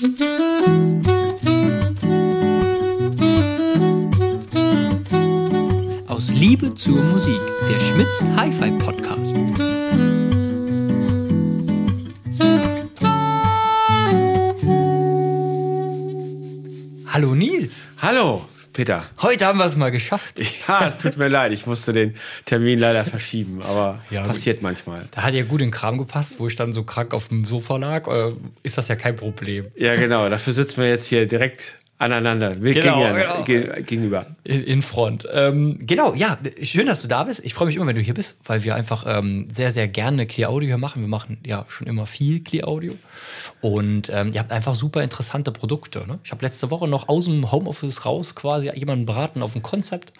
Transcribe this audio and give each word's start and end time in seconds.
Aus 0.00 0.08
Liebe 6.30 6.74
zur 6.74 7.02
Musik, 7.02 7.38
der 7.68 7.78
Schmitz 7.80 8.24
Hi-Fi 8.34 8.70
Podcast. 8.78 9.36
Hallo 17.06 17.34
Nils. 17.34 17.86
Hallo, 17.98 18.46
Peter. 18.72 19.04
Heute 19.20 19.46
haben 19.46 19.58
wir 19.58 19.64
es 19.66 19.76
mal 19.76 19.90
geschafft. 19.90 20.40
Ja, 20.68 20.86
es 20.88 20.98
tut 20.98 21.16
mir 21.16 21.28
leid, 21.28 21.52
ich 21.52 21.66
musste 21.66 21.92
den 21.92 22.14
Termin 22.44 22.78
leider 22.78 23.04
verschieben, 23.04 23.60
aber 23.62 24.00
Ja, 24.10 24.22
passiert 24.24 24.62
manchmal. 24.62 25.08
Da 25.10 25.22
hat 25.22 25.34
ja 25.34 25.42
gut 25.42 25.60
in 25.60 25.68
den 25.68 25.72
Kram 25.72 25.98
gepasst, 25.98 26.38
wo 26.38 26.46
ich 26.46 26.54
dann 26.56 26.72
so 26.72 26.84
krank 26.84 27.12
auf 27.12 27.28
dem 27.28 27.44
Sofa 27.44 27.76
lag. 27.76 28.06
Äh, 28.06 28.32
Ist 28.62 28.78
das 28.78 28.88
ja 28.88 28.96
kein 28.96 29.16
Problem. 29.16 29.66
Ja, 29.74 29.96
genau, 29.96 30.28
dafür 30.28 30.52
sitzen 30.52 30.80
wir 30.82 30.88
jetzt 30.88 31.06
hier 31.06 31.26
direkt 31.26 31.76
aneinander, 32.00 32.56
Genau, 32.56 33.12
genau. 33.12 33.44
ge- 33.44 33.82
gegenüber. 33.82 34.26
In 34.42 34.64
in 34.64 34.82
Front. 34.82 35.28
Ähm, 35.32 35.78
genau, 35.86 36.14
ja, 36.14 36.38
schön, 36.62 36.86
dass 36.86 37.02
du 37.02 37.08
da 37.08 37.24
bist. 37.24 37.44
Ich 37.44 37.54
freue 37.54 37.66
mich 37.66 37.76
immer, 37.76 37.86
wenn 37.86 37.94
du 37.94 38.00
hier 38.02 38.14
bist, 38.14 38.38
weil 38.46 38.64
wir 38.64 38.74
einfach 38.74 39.04
ähm, 39.06 39.46
sehr, 39.52 39.70
sehr 39.70 39.86
gerne 39.86 40.26
Clear 40.26 40.50
Audio 40.50 40.66
hier 40.68 40.78
machen. 40.78 41.02
Wir 41.02 41.08
machen 41.08 41.38
ja 41.46 41.64
schon 41.68 41.86
immer 41.86 42.06
viel 42.06 42.40
Clear 42.42 42.66
Audio. 42.66 42.94
Und 43.60 44.08
ähm, 44.12 44.30
ihr 44.32 44.40
habt 44.40 44.50
einfach 44.50 44.74
super 44.74 45.02
interessante 45.02 45.52
Produkte. 45.52 46.06
Ne? 46.06 46.18
Ich 46.24 46.30
habe 46.32 46.44
letzte 46.44 46.70
Woche 46.70 46.88
noch 46.88 47.08
aus 47.08 47.26
dem 47.26 47.52
Homeoffice 47.52 48.04
raus 48.06 48.34
quasi 48.34 48.70
jemanden 48.74 49.04
beraten 49.06 49.42
auf 49.42 49.54
ein 49.54 49.62
Konzept 49.62 50.12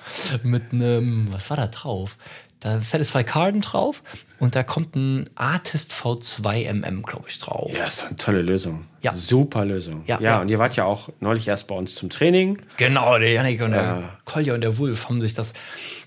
mit 0.43 0.73
einem, 0.73 1.29
was 1.33 1.49
war 1.49 1.57
da 1.57 1.67
drauf? 1.67 2.17
Da 2.61 2.77
ist 2.77 2.91
Satisfy 2.91 3.25
Carden 3.25 3.63
drauf 3.63 4.03
und 4.39 4.55
da 4.55 4.63
kommt 4.63 4.95
ein 4.95 5.29
Artist 5.35 5.93
V2 5.93 6.71
MM, 6.75 7.03
glaube 7.03 7.25
ich, 7.29 7.39
drauf. 7.39 7.73
Ja, 7.77 7.87
ist 7.87 8.05
eine 8.07 8.17
tolle 8.19 8.43
Lösung. 8.43 8.85
Ja. 9.01 9.15
Super 9.15 9.65
Lösung. 9.65 10.03
Ja, 10.07 10.17
Ja, 10.21 10.23
ja. 10.33 10.41
und 10.41 10.49
ihr 10.51 10.59
wart 10.59 10.77
ja 10.77 10.85
auch 10.85 11.09
neulich 11.21 11.49
erst 11.49 11.67
bei 11.69 11.75
uns 11.75 11.95
zum 11.95 12.11
Training. 12.11 12.59
Genau, 12.77 13.19
der 13.19 13.33
Janik 13.33 13.63
und 13.63 13.71
der 13.71 13.83
Ja. 13.83 14.03
Kolja 14.27 14.53
und 14.55 14.61
der 14.61 14.77
Wulf 14.77 15.09
haben 15.09 15.23
sich 15.23 15.33
das. 15.33 15.55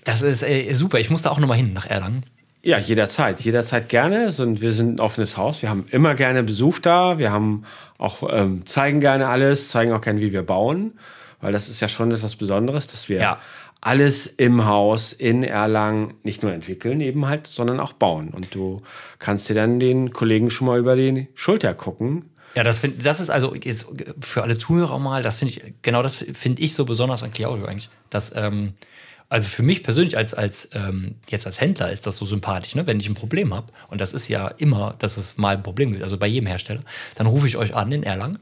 Das 0.04 0.22
ist 0.22 0.42
äh, 0.44 0.72
super. 0.74 1.00
Ich 1.00 1.10
muss 1.10 1.22
da 1.22 1.30
auch 1.30 1.40
nochmal 1.40 1.56
hin 1.56 1.72
nach 1.72 1.86
Erlangen. 1.86 2.24
Ja, 2.62 2.78
jederzeit, 2.78 3.40
jederzeit 3.42 3.88
gerne. 3.88 4.30
Sind, 4.30 4.60
wir 4.62 4.72
sind 4.72 4.94
ein 4.96 5.00
offenes 5.00 5.36
Haus. 5.36 5.60
Wir 5.60 5.68
haben 5.68 5.84
immer 5.90 6.14
gerne 6.14 6.44
Besuch 6.44 6.78
da. 6.78 7.18
Wir 7.18 7.30
haben 7.32 7.64
auch 7.98 8.22
ähm, 8.32 8.64
zeigen 8.66 9.00
gerne 9.00 9.26
alles, 9.28 9.68
zeigen 9.70 9.92
auch 9.92 10.00
gerne, 10.00 10.20
wie 10.20 10.32
wir 10.32 10.42
bauen, 10.44 10.92
weil 11.40 11.52
das 11.52 11.68
ist 11.68 11.80
ja 11.80 11.88
schon 11.88 12.10
etwas 12.12 12.36
Besonderes, 12.36 12.86
dass 12.86 13.08
wir 13.08 13.20
Ja. 13.20 13.38
Alles 13.84 14.26
im 14.26 14.64
Haus 14.64 15.12
in 15.12 15.42
Erlangen 15.42 16.14
nicht 16.22 16.42
nur 16.42 16.52
entwickeln, 16.52 17.02
eben 17.02 17.26
halt, 17.26 17.46
sondern 17.46 17.80
auch 17.80 17.92
bauen. 17.92 18.30
Und 18.30 18.54
du 18.54 18.82
kannst 19.18 19.48
dir 19.48 19.54
dann 19.54 19.78
den 19.78 20.10
Kollegen 20.10 20.50
schon 20.50 20.66
mal 20.66 20.78
über 20.78 20.96
die 20.96 21.28
Schulter 21.34 21.74
gucken. 21.74 22.30
Ja, 22.54 22.62
das, 22.62 22.78
find, 22.78 23.04
das 23.04 23.20
ist 23.20 23.28
also 23.28 23.54
jetzt 23.54 23.86
für 24.20 24.42
alle 24.42 24.56
Zuhörer 24.56 24.98
mal, 24.98 25.22
das 25.22 25.38
finde 25.38 25.52
ich, 25.52 25.74
genau 25.82 26.02
das 26.02 26.16
finde 26.16 26.62
ich 26.62 26.72
so 26.72 26.86
besonders 26.86 27.22
an 27.22 27.30
Clear 27.30 27.50
Audio 27.50 27.66
eigentlich. 27.66 27.90
Dass, 28.08 28.34
ähm, 28.34 28.72
also 29.28 29.48
für 29.48 29.62
mich 29.62 29.82
persönlich 29.82 30.16
als, 30.16 30.32
als 30.32 30.70
ähm, 30.72 31.16
jetzt 31.28 31.44
als 31.44 31.60
Händler 31.60 31.92
ist 31.92 32.06
das 32.06 32.16
so 32.16 32.24
sympathisch, 32.24 32.74
ne? 32.74 32.86
wenn 32.86 33.00
ich 33.00 33.08
ein 33.08 33.14
Problem 33.14 33.52
habe, 33.52 33.66
und 33.88 34.00
das 34.00 34.14
ist 34.14 34.28
ja 34.28 34.48
immer, 34.48 34.94
dass 34.98 35.18
es 35.18 35.36
mal 35.36 35.56
ein 35.56 35.62
Problem 35.62 35.90
gibt, 35.90 36.02
also 36.02 36.16
bei 36.16 36.26
jedem 36.26 36.46
Hersteller, 36.46 36.82
dann 37.16 37.26
rufe 37.26 37.46
ich 37.46 37.58
euch 37.58 37.74
an 37.74 37.92
in 37.92 38.02
Erlangen 38.02 38.38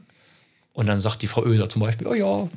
und 0.73 0.87
dann 0.87 0.99
sagt 0.99 1.21
die 1.21 1.27
Frau 1.27 1.45
Öser 1.45 1.69
zum 1.69 1.81
Beispiel, 1.81 2.07
oh 2.07 2.13
ja, 2.13 2.47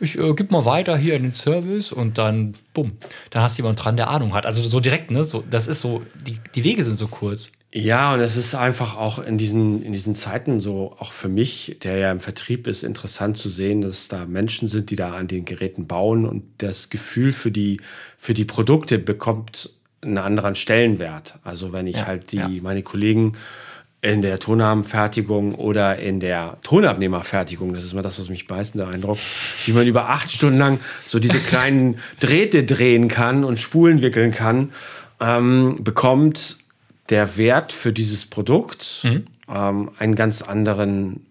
ich 0.00 0.18
äh, 0.18 0.34
gib 0.34 0.50
mal 0.50 0.64
weiter 0.64 0.96
hier 0.96 1.14
in 1.14 1.22
den 1.22 1.32
Service 1.32 1.92
und 1.92 2.18
dann, 2.18 2.54
bumm, 2.74 2.92
dann 3.30 3.42
hast 3.42 3.56
du 3.58 3.62
jemanden 3.62 3.80
dran, 3.80 3.96
der 3.96 4.08
Ahnung 4.10 4.34
hat. 4.34 4.46
Also 4.46 4.62
so 4.62 4.80
direkt, 4.80 5.10
ne? 5.10 5.24
So, 5.24 5.44
das 5.48 5.68
ist 5.68 5.80
so, 5.80 6.02
die, 6.26 6.38
die 6.54 6.64
Wege 6.64 6.82
sind 6.84 6.96
so 6.96 7.06
kurz. 7.06 7.48
Ja, 7.72 8.14
und 8.14 8.20
es 8.20 8.36
ist 8.36 8.56
einfach 8.56 8.96
auch 8.96 9.20
in 9.20 9.38
diesen, 9.38 9.84
in 9.84 9.92
diesen 9.92 10.16
Zeiten 10.16 10.58
so, 10.60 10.96
auch 10.98 11.12
für 11.12 11.28
mich, 11.28 11.76
der 11.84 11.98
ja 11.98 12.10
im 12.10 12.18
Vertrieb 12.18 12.66
ist, 12.66 12.82
interessant 12.82 13.36
zu 13.36 13.48
sehen, 13.48 13.82
dass 13.82 14.08
da 14.08 14.26
Menschen 14.26 14.66
sind, 14.66 14.90
die 14.90 14.96
da 14.96 15.12
an 15.12 15.28
den 15.28 15.44
Geräten 15.44 15.86
bauen 15.86 16.26
und 16.26 16.42
das 16.58 16.90
Gefühl 16.90 17.30
für 17.32 17.52
die, 17.52 17.80
für 18.18 18.34
die 18.34 18.44
Produkte 18.44 18.98
bekommt 18.98 19.70
einen 20.02 20.18
anderen 20.18 20.56
Stellenwert. 20.56 21.34
Also 21.44 21.72
wenn 21.72 21.86
ich 21.86 21.98
Ja, 21.98 22.06
halt 22.06 22.32
die, 22.32 22.38
ja. 22.38 22.48
meine 22.62 22.82
Kollegen 22.82 23.34
in 24.02 24.22
der 24.22 24.38
Tonabendfertigung 24.38 25.54
oder 25.54 25.98
in 25.98 26.20
der 26.20 26.56
Tonabnehmerfertigung, 26.62 27.74
das 27.74 27.84
ist 27.84 27.92
mal 27.92 28.02
das, 28.02 28.18
was 28.18 28.28
mich 28.30 28.48
meistens 28.48 28.80
beeindruckt, 28.82 29.20
wie 29.66 29.72
man 29.72 29.86
über 29.86 30.08
acht 30.08 30.30
Stunden 30.30 30.58
lang 30.58 30.80
so 31.06 31.18
diese 31.18 31.38
kleinen 31.48 31.98
Drähte 32.18 32.64
drehen 32.64 33.08
kann 33.08 33.44
und 33.44 33.60
Spulen 33.60 34.00
wickeln 34.00 34.32
kann, 34.32 34.72
ähm, 35.20 35.84
bekommt 35.84 36.56
der 37.10 37.36
Wert 37.36 37.72
für 37.72 37.92
dieses 37.92 38.24
Produkt 38.24 39.00
Mhm. 39.02 39.26
ähm, 39.52 39.90
einen 39.98 40.14
ganz 40.14 40.40
anderen, 40.42 41.26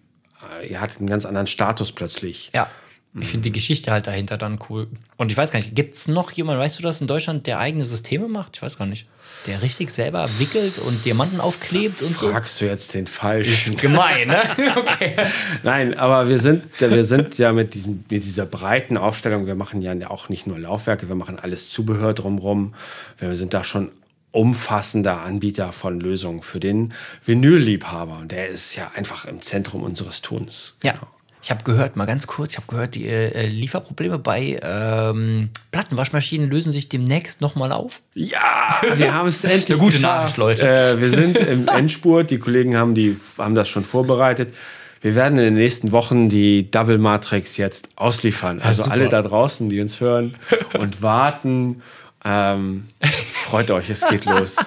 äh, 0.61 0.67
er 0.71 0.81
hat 0.81 0.97
einen 0.99 1.07
ganz 1.09 1.25
anderen 1.25 1.47
Status 1.47 1.91
plötzlich. 1.91 2.51
Ja. 2.53 2.69
Ich 3.17 3.27
finde 3.27 3.45
die 3.45 3.51
Geschichte 3.51 3.91
halt 3.91 4.05
dahinter 4.05 4.37
dann 4.37 4.59
cool. 4.69 4.87
Und 5.17 5.31
ich 5.31 5.37
weiß 5.37 5.49
gar 5.49 5.59
nicht, 5.59 5.75
gibt 5.75 5.95
es 5.95 6.07
noch 6.07 6.31
jemanden, 6.31 6.61
weißt 6.61 6.77
du 6.77 6.83
das, 6.83 7.01
in 7.01 7.07
Deutschland, 7.07 7.47
der 7.47 7.57
eigene 7.57 7.83
Systeme 7.83 8.27
macht? 8.27 8.57
Ich 8.57 8.61
weiß 8.61 8.77
gar 8.77 8.85
nicht. 8.85 9.07
Der 9.47 9.61
richtig 9.63 9.89
selber 9.89 10.29
wickelt 10.37 10.77
und 10.77 11.03
Diamanten 11.05 11.39
aufklebt 11.39 12.03
und 12.03 12.17
so? 12.17 12.29
Fragst 12.29 12.61
du 12.61 12.65
jetzt 12.65 12.93
den 12.93 13.07
falschen? 13.07 13.77
Gemein, 13.77 14.27
ne? 14.27 14.41
Okay. 14.75 15.15
Nein, 15.63 15.97
aber 15.97 16.29
wir 16.29 16.39
sind, 16.39 16.63
wir 16.79 17.05
sind 17.05 17.37
ja 17.39 17.51
mit, 17.51 17.73
diesem, 17.73 18.03
mit 18.09 18.23
dieser 18.23 18.45
breiten 18.45 18.97
Aufstellung, 18.97 19.47
wir 19.47 19.55
machen 19.55 19.81
ja 19.81 20.09
auch 20.09 20.29
nicht 20.29 20.45
nur 20.45 20.59
Laufwerke, 20.59 21.07
wir 21.07 21.15
machen 21.15 21.39
alles 21.39 21.69
Zubehör 21.69 22.13
drumherum. 22.13 22.75
Wir 23.17 23.35
sind 23.35 23.55
da 23.55 23.63
schon 23.63 23.91
umfassender 24.31 25.21
Anbieter 25.21 25.71
von 25.71 25.99
Lösungen 25.99 26.43
für 26.43 26.59
den 26.59 26.93
Vinylliebhaber. 27.25 28.19
Und 28.19 28.31
der 28.31 28.49
ist 28.49 28.75
ja 28.75 28.91
einfach 28.93 29.25
im 29.25 29.41
Zentrum 29.41 29.81
unseres 29.81 30.21
Tuns. 30.21 30.77
Ja. 30.83 30.95
Ich 31.41 31.51
habe 31.51 31.63
gehört, 31.63 31.95
mal 31.95 32.05
ganz 32.05 32.27
kurz, 32.27 32.51
ich 32.51 32.57
habe 32.57 32.67
gehört, 32.67 32.95
die 32.95 33.07
äh, 33.07 33.45
Lieferprobleme 33.47 34.19
bei 34.19 34.59
ähm, 34.61 35.49
Plattenwaschmaschinen 35.71 36.49
lösen 36.49 36.73
sich 36.73 36.89
demnächst 36.89 37.39
nochmal 37.39 37.71
auf. 37.71 38.01
Ja, 38.13 38.81
wir 38.95 39.13
haben 39.13 39.29
es 39.29 39.43
endlich. 39.43 39.69
Eine 39.69 39.79
gute. 39.79 39.99
Nachricht, 40.01 40.37
Leute. 40.37 40.67
Äh, 40.67 40.99
wir 40.99 41.09
sind 41.09 41.37
im 41.37 41.67
Endspurt. 41.73 42.29
Die 42.29 42.39
Kollegen 42.39 42.75
haben, 42.75 42.93
die, 42.93 43.17
haben 43.37 43.55
das 43.55 43.69
schon 43.69 43.85
vorbereitet. 43.85 44.53
Wir 45.01 45.15
werden 45.15 45.37
in 45.37 45.45
den 45.45 45.53
nächsten 45.53 45.93
Wochen 45.93 46.27
die 46.27 46.69
Double 46.69 46.97
Matrix 46.97 47.55
jetzt 47.55 47.87
ausliefern. 47.95 48.59
Also 48.61 48.83
super. 48.83 48.93
alle 48.93 49.07
da 49.07 49.21
draußen, 49.21 49.69
die 49.69 49.79
uns 49.79 50.01
hören 50.01 50.35
und 50.77 51.01
warten, 51.01 51.81
ähm, 52.25 52.89
freut 53.31 53.71
euch, 53.71 53.89
es 53.89 54.05
geht 54.07 54.25
los. 54.25 54.57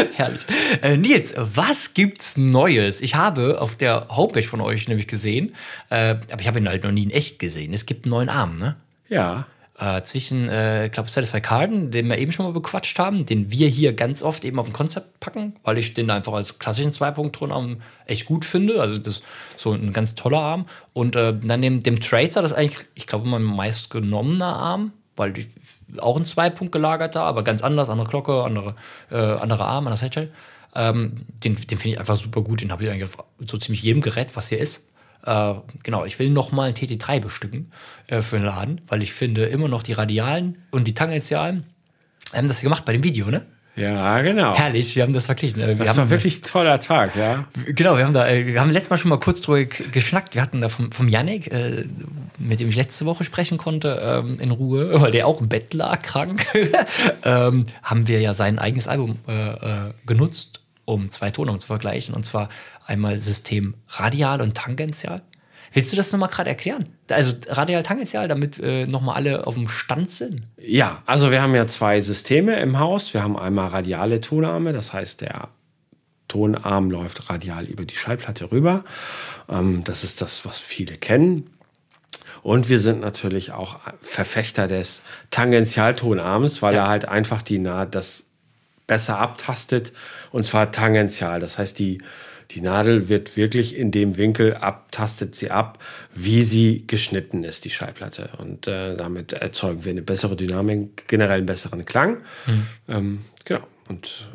Herrlich. 0.14 0.42
Äh, 0.82 0.96
Nils, 0.96 1.34
was 1.36 1.94
gibt's 1.94 2.36
Neues? 2.36 3.00
Ich 3.00 3.14
habe 3.14 3.60
auf 3.60 3.74
der 3.76 4.08
Homepage 4.08 4.42
von 4.42 4.60
euch 4.60 4.88
nämlich 4.88 5.06
gesehen, 5.06 5.54
äh, 5.90 6.16
aber 6.30 6.40
ich 6.40 6.46
habe 6.48 6.58
ihn 6.58 6.68
halt 6.68 6.84
noch 6.84 6.92
nie 6.92 7.04
in 7.04 7.10
echt 7.10 7.38
gesehen. 7.38 7.72
Es 7.72 7.86
gibt 7.86 8.04
einen 8.04 8.10
neuen 8.10 8.28
Arm, 8.28 8.58
ne? 8.58 8.76
Ja. 9.08 9.46
äh, 9.78 10.02
zwischen, 10.02 10.48
äh, 10.48 10.86
ich 10.86 10.92
glaube, 10.92 11.08
Satisfy 11.08 11.40
Carden, 11.40 11.90
den 11.90 12.08
wir 12.08 12.18
eben 12.18 12.32
schon 12.32 12.44
mal 12.44 12.52
bequatscht 12.52 12.98
haben, 12.98 13.24
den 13.26 13.50
wir 13.50 13.66
hier 13.68 13.92
ganz 13.94 14.22
oft 14.22 14.44
eben 14.44 14.58
auf 14.58 14.66
ein 14.68 14.72
Konzept 14.74 15.18
packen, 15.20 15.54
weil 15.64 15.78
ich 15.78 15.94
den 15.94 16.10
einfach 16.10 16.34
als 16.34 16.58
klassischen 16.58 16.92
Zwei-Punkt-Tonarm 16.92 17.80
echt 18.06 18.26
gut 18.26 18.44
finde. 18.44 18.80
Also 18.80 18.98
das 18.98 19.16
ist 19.16 19.22
so 19.56 19.72
ein 19.72 19.92
ganz 19.92 20.14
toller 20.14 20.40
Arm. 20.40 20.66
Und 20.92 21.16
äh, 21.16 21.34
dann 21.42 21.62
dem, 21.62 21.82
dem 21.82 21.98
Tracer, 21.98 22.42
das 22.42 22.52
ist 22.52 22.56
eigentlich, 22.58 22.86
ich 22.94 23.06
glaube, 23.06 23.28
mein 23.28 23.42
meist 23.42 23.90
genommener 23.90 24.54
Arm, 24.54 24.92
weil 25.20 25.32
die, 25.32 25.46
auch 25.98 26.18
ein 26.18 26.26
Zwei-Punkt 26.26 26.72
gelagerter, 26.72 27.22
aber 27.22 27.44
ganz 27.44 27.62
anders, 27.62 27.88
andere 27.88 28.08
Glocke, 28.08 28.42
andere, 28.42 28.74
äh, 29.12 29.16
andere 29.16 29.64
Arm, 29.64 29.86
anderes 29.86 30.02
Headshell. 30.02 30.32
Ähm, 30.74 31.26
den 31.44 31.54
den 31.54 31.78
finde 31.78 31.90
ich 31.90 32.00
einfach 32.00 32.16
super 32.16 32.42
gut. 32.42 32.60
Den 32.60 32.72
habe 32.72 32.82
ich 32.84 32.90
eigentlich 32.90 33.04
auf 33.04 33.24
so 33.38 33.56
ziemlich 33.56 33.82
jedem 33.82 34.02
Gerät, 34.02 34.34
was 34.34 34.48
hier 34.48 34.58
ist. 34.58 34.88
Äh, 35.24 35.54
genau, 35.82 36.04
ich 36.04 36.18
will 36.18 36.30
noch 36.30 36.52
mal 36.52 36.68
ein 36.68 36.74
TT3 36.74 37.20
bestücken 37.20 37.70
äh, 38.06 38.22
für 38.22 38.36
den 38.38 38.46
Laden, 38.46 38.80
weil 38.88 39.02
ich 39.02 39.12
finde 39.12 39.44
immer 39.46 39.68
noch 39.68 39.82
die 39.82 39.92
Radialen 39.92 40.58
und 40.70 40.86
die 40.86 40.94
Tangentialen 40.94 41.64
haben 42.32 42.46
das 42.46 42.60
gemacht 42.60 42.84
bei 42.84 42.92
dem 42.92 43.04
Video, 43.04 43.26
ne? 43.26 43.46
Ja, 43.76 44.20
genau. 44.20 44.54
Herrlich, 44.56 44.94
wir 44.96 45.02
haben 45.04 45.12
das 45.12 45.26
verglichen. 45.26 45.60
äh, 45.62 45.68
Wir 45.68 45.76
Das 45.76 45.90
haben, 45.90 45.96
war 45.98 46.10
wirklich 46.10 46.40
ein 46.40 46.42
toller 46.42 46.80
Tag, 46.80 47.16
ja. 47.16 47.44
Genau, 47.66 47.96
wir 47.96 48.04
haben 48.04 48.12
da, 48.12 48.28
äh, 48.28 48.46
wir 48.46 48.60
haben 48.60 48.70
letztes 48.70 48.90
Mal 48.90 48.98
schon 48.98 49.08
mal 49.08 49.20
kurz 49.20 49.40
drüber 49.40 49.64
geschnackt. 49.64 50.34
Wir 50.34 50.42
hatten 50.42 50.60
da 50.60 50.68
vom, 50.68 50.92
vom 50.92 51.08
Yannick, 51.08 51.52
äh, 51.52 51.84
mit 52.38 52.60
dem 52.60 52.68
ich 52.68 52.76
letzte 52.76 53.06
Woche 53.06 53.24
sprechen 53.24 53.58
konnte, 53.58 54.00
ähm, 54.02 54.38
in 54.40 54.50
Ruhe, 54.50 54.90
weil 55.00 55.12
der 55.12 55.26
auch 55.26 55.40
im 55.40 55.48
Bett 55.48 55.72
lag, 55.72 56.02
krank, 56.02 56.44
ähm, 57.24 57.66
haben 57.82 58.08
wir 58.08 58.20
ja 58.20 58.34
sein 58.34 58.58
eigenes 58.58 58.88
Album 58.88 59.18
äh, 59.28 59.32
äh, 59.50 59.92
genutzt, 60.04 60.60
um 60.84 61.10
zwei 61.10 61.30
Tonungen 61.30 61.60
zu 61.60 61.68
vergleichen. 61.68 62.14
Und 62.14 62.26
zwar 62.26 62.48
einmal 62.86 63.20
System 63.20 63.74
radial 63.88 64.40
und 64.40 64.56
tangential. 64.56 65.22
Willst 65.72 65.92
du 65.92 65.96
das 65.96 66.10
nochmal 66.10 66.28
gerade 66.28 66.50
erklären? 66.50 66.88
Also 67.10 67.32
radial, 67.48 67.82
tangential, 67.82 68.26
damit 68.28 68.58
äh, 68.58 68.86
nochmal 68.86 69.14
alle 69.16 69.46
auf 69.46 69.54
dem 69.54 69.68
Stand 69.68 70.10
sind. 70.10 70.42
Ja, 70.58 71.02
also 71.06 71.30
wir 71.30 71.40
haben 71.42 71.54
ja 71.54 71.66
zwei 71.68 72.00
Systeme 72.00 72.58
im 72.60 72.78
Haus. 72.78 73.14
Wir 73.14 73.22
haben 73.22 73.36
einmal 73.36 73.68
radiale 73.68 74.20
Tonarme, 74.20 74.72
das 74.72 74.92
heißt, 74.92 75.20
der 75.20 75.48
Tonarm 76.26 76.90
läuft 76.90 77.30
radial 77.30 77.66
über 77.66 77.84
die 77.84 77.94
Schallplatte 77.96 78.50
rüber. 78.50 78.84
Ähm, 79.48 79.84
das 79.84 80.02
ist 80.04 80.20
das, 80.20 80.44
was 80.44 80.58
viele 80.58 80.94
kennen. 80.96 81.50
Und 82.42 82.68
wir 82.68 82.80
sind 82.80 83.00
natürlich 83.00 83.52
auch 83.52 83.78
Verfechter 84.02 84.66
des 84.66 85.02
Tangentialtonarms, 85.30 86.62
weil 86.62 86.74
Ja. 86.74 86.84
er 86.84 86.88
halt 86.88 87.04
einfach 87.06 87.42
die 87.42 87.58
Naht 87.58 87.94
das 87.94 88.24
besser 88.86 89.18
abtastet 89.18 89.92
und 90.32 90.44
zwar 90.44 90.72
tangential. 90.72 91.38
Das 91.38 91.58
heißt, 91.58 91.78
die, 91.78 92.02
Die 92.50 92.60
Nadel 92.60 93.08
wird 93.08 93.36
wirklich 93.36 93.76
in 93.76 93.92
dem 93.92 94.16
Winkel 94.16 94.54
ab, 94.54 94.90
tastet 94.90 95.36
sie 95.36 95.50
ab, 95.50 95.78
wie 96.14 96.42
sie 96.42 96.84
geschnitten 96.86 97.44
ist, 97.44 97.64
die 97.64 97.70
Schallplatte. 97.70 98.30
Und 98.38 98.66
äh, 98.66 98.96
damit 98.96 99.32
erzeugen 99.32 99.84
wir 99.84 99.92
eine 99.92 100.02
bessere 100.02 100.34
Dynamik, 100.34 101.06
generell 101.06 101.38
einen 101.38 101.46
besseren 101.46 101.84
Klang. 101.84 102.18
Ähm, 102.88 103.20
genau. 103.44 103.60
Und 103.88 104.28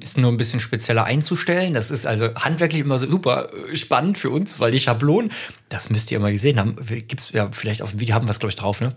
Ist 0.00 0.16
nur 0.16 0.32
ein 0.32 0.38
bisschen 0.38 0.58
spezieller 0.60 1.04
einzustellen. 1.04 1.74
Das 1.74 1.90
ist 1.90 2.06
also 2.06 2.34
handwerklich 2.34 2.80
immer 2.80 2.98
super 2.98 3.50
äh, 3.52 3.74
spannend 3.76 4.16
für 4.16 4.30
uns, 4.30 4.58
weil 4.58 4.72
die 4.72 4.78
Schablonen, 4.78 5.32
das 5.68 5.90
müsst 5.90 6.10
ihr 6.10 6.18
mal 6.18 6.32
gesehen 6.32 6.58
haben, 6.58 6.76
gibt's 6.86 7.30
ja 7.32 7.50
vielleicht 7.52 7.82
auf 7.82 7.90
dem 7.90 8.00
Video, 8.00 8.14
haben 8.14 8.26
wir 8.26 8.30
es, 8.30 8.38
glaube 8.38 8.50
ich, 8.50 8.56
drauf, 8.56 8.80
ne? 8.80 8.94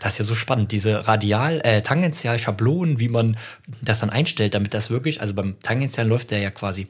Das 0.00 0.12
ist 0.12 0.18
ja 0.18 0.24
so 0.24 0.34
spannend, 0.34 0.72
diese 0.72 1.06
Radial, 1.06 1.60
äh, 1.64 1.82
Tangential-Schablonen, 1.82 2.98
wie 2.98 3.08
man 3.08 3.36
das 3.82 4.00
dann 4.00 4.08
einstellt, 4.08 4.54
damit 4.54 4.72
das 4.72 4.88
wirklich, 4.88 5.20
also 5.20 5.34
beim 5.34 5.60
Tangential 5.60 6.06
läuft 6.06 6.30
der 6.30 6.38
ja 6.38 6.50
quasi 6.50 6.88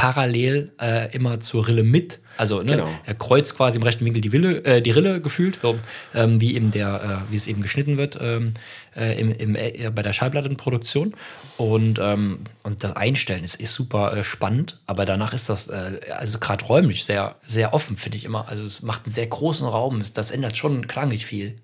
parallel 0.00 0.72
äh, 0.80 1.14
immer 1.14 1.40
zur 1.40 1.68
Rille 1.68 1.82
mit. 1.82 2.20
Also 2.38 2.62
ne, 2.62 2.72
Genau. 2.76 2.88
er 3.04 3.14
kreuzt 3.14 3.54
quasi 3.54 3.76
im 3.76 3.82
rechten 3.82 4.02
Winkel 4.06 4.22
die, 4.22 4.32
Wille, 4.32 4.64
äh, 4.64 4.80
die 4.80 4.92
Rille 4.92 5.20
gefühlt, 5.20 5.58
so, 5.60 5.78
ähm, 6.14 6.40
wie 6.40 6.54
eben 6.54 6.70
der, 6.70 7.24
äh, 7.28 7.30
wie 7.32 7.36
es 7.36 7.46
eben 7.46 7.60
geschnitten 7.60 7.98
wird 7.98 8.16
ähm, 8.18 8.54
äh, 8.96 9.20
im, 9.20 9.30
im, 9.30 9.54
äh, 9.56 9.90
bei 9.94 10.00
der 10.02 10.14
Schallplattenproduktion. 10.14 11.12
Und, 11.58 11.98
ähm, 12.00 12.38
und 12.62 12.82
das 12.82 12.96
Einstellen 12.96 13.44
ist, 13.44 13.56
ist 13.56 13.74
super 13.74 14.16
äh, 14.16 14.24
spannend, 14.24 14.78
aber 14.86 15.04
danach 15.04 15.34
ist 15.34 15.50
das 15.50 15.68
äh, 15.68 16.00
also 16.16 16.38
gerade 16.38 16.64
räumlich 16.64 17.04
sehr, 17.04 17.34
sehr 17.46 17.74
offen, 17.74 17.98
finde 17.98 18.16
ich 18.16 18.24
immer. 18.24 18.48
Also 18.48 18.62
es 18.62 18.80
macht 18.80 19.04
einen 19.04 19.12
sehr 19.12 19.26
großen 19.26 19.66
Raum. 19.68 20.00
Es- 20.00 20.14
Das 20.14 20.30
ändert 20.30 20.56
schon 20.56 20.86
klanglich 20.86 21.26
viel. 21.26 21.56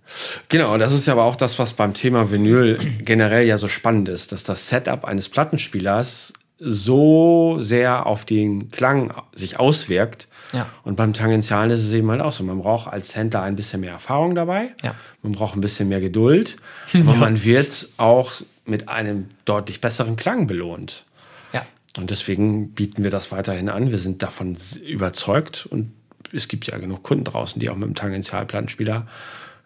Genau, 0.50 0.75
und 0.75 0.81
das 0.81 0.93
ist 0.93 1.06
ja 1.06 1.15
aber 1.15 1.25
auch 1.25 1.37
das, 1.37 1.59
was 1.59 1.73
beim 1.73 1.94
Thema 1.94 2.31
Vinyl 2.31 2.79
generell 3.03 3.47
ja 3.47 3.56
so 3.56 3.69
spannend 3.69 4.11
ist, 4.11 4.33
dass 4.33 4.44
das 4.44 4.69
Setup 4.69 5.06
eines 5.06 5.31
Plattenspielers 5.31 6.35
so 6.58 7.58
sehr 7.61 8.06
auf 8.06 8.25
den 8.25 8.70
Klang 8.70 9.12
sich 9.32 9.58
auswirkt. 9.58 10.29
Ja. 10.53 10.69
Und 10.85 10.97
beim 10.97 11.12
Tangentialen 11.12 11.70
ist 11.70 11.85
es 11.85 11.93
eben 11.93 12.11
halt 12.11 12.20
auch 12.20 12.32
so. 12.32 12.44
Man 12.44 12.61
braucht 12.61 12.91
als 12.91 13.14
Händler 13.14 13.43
ein 13.43 13.56
bisschen 13.56 13.81
mehr 13.81 13.93
Erfahrung 13.93 14.35
dabei. 14.35 14.70
Ja. 14.82 14.94
Man 15.23 15.32
braucht 15.32 15.56
ein 15.56 15.61
bisschen 15.61 15.88
mehr 15.88 16.00
Geduld. 16.00 16.56
Aber 16.94 17.14
man 17.14 17.44
wird 17.44 17.88
auch 17.99 18.32
mit 18.64 18.88
einem 18.88 19.29
deutlich 19.44 19.81
besseren 19.81 20.17
Klang 20.17 20.47
belohnt. 20.47 21.05
Ja. 21.53 21.67
Und 21.99 22.11
deswegen 22.11 22.70
bieten 22.70 23.05
wir 23.05 23.11
das 23.11 23.32
weiterhin 23.32 23.69
an. 23.69 23.91
Wir 23.91 23.99
sind 23.99 24.23
davon 24.23 24.56
überzeugt 24.85 25.67
und 25.67 25.93
es 26.32 26.49
gibt 26.49 26.67
ja 26.67 26.79
genug 26.79 27.02
Kunden 27.02 27.25
draußen, 27.25 27.61
die 27.61 27.70
auch 27.70 27.76
mit 27.76 27.88
dem 27.88 27.94
Tangentialplattenspieler 27.94 29.06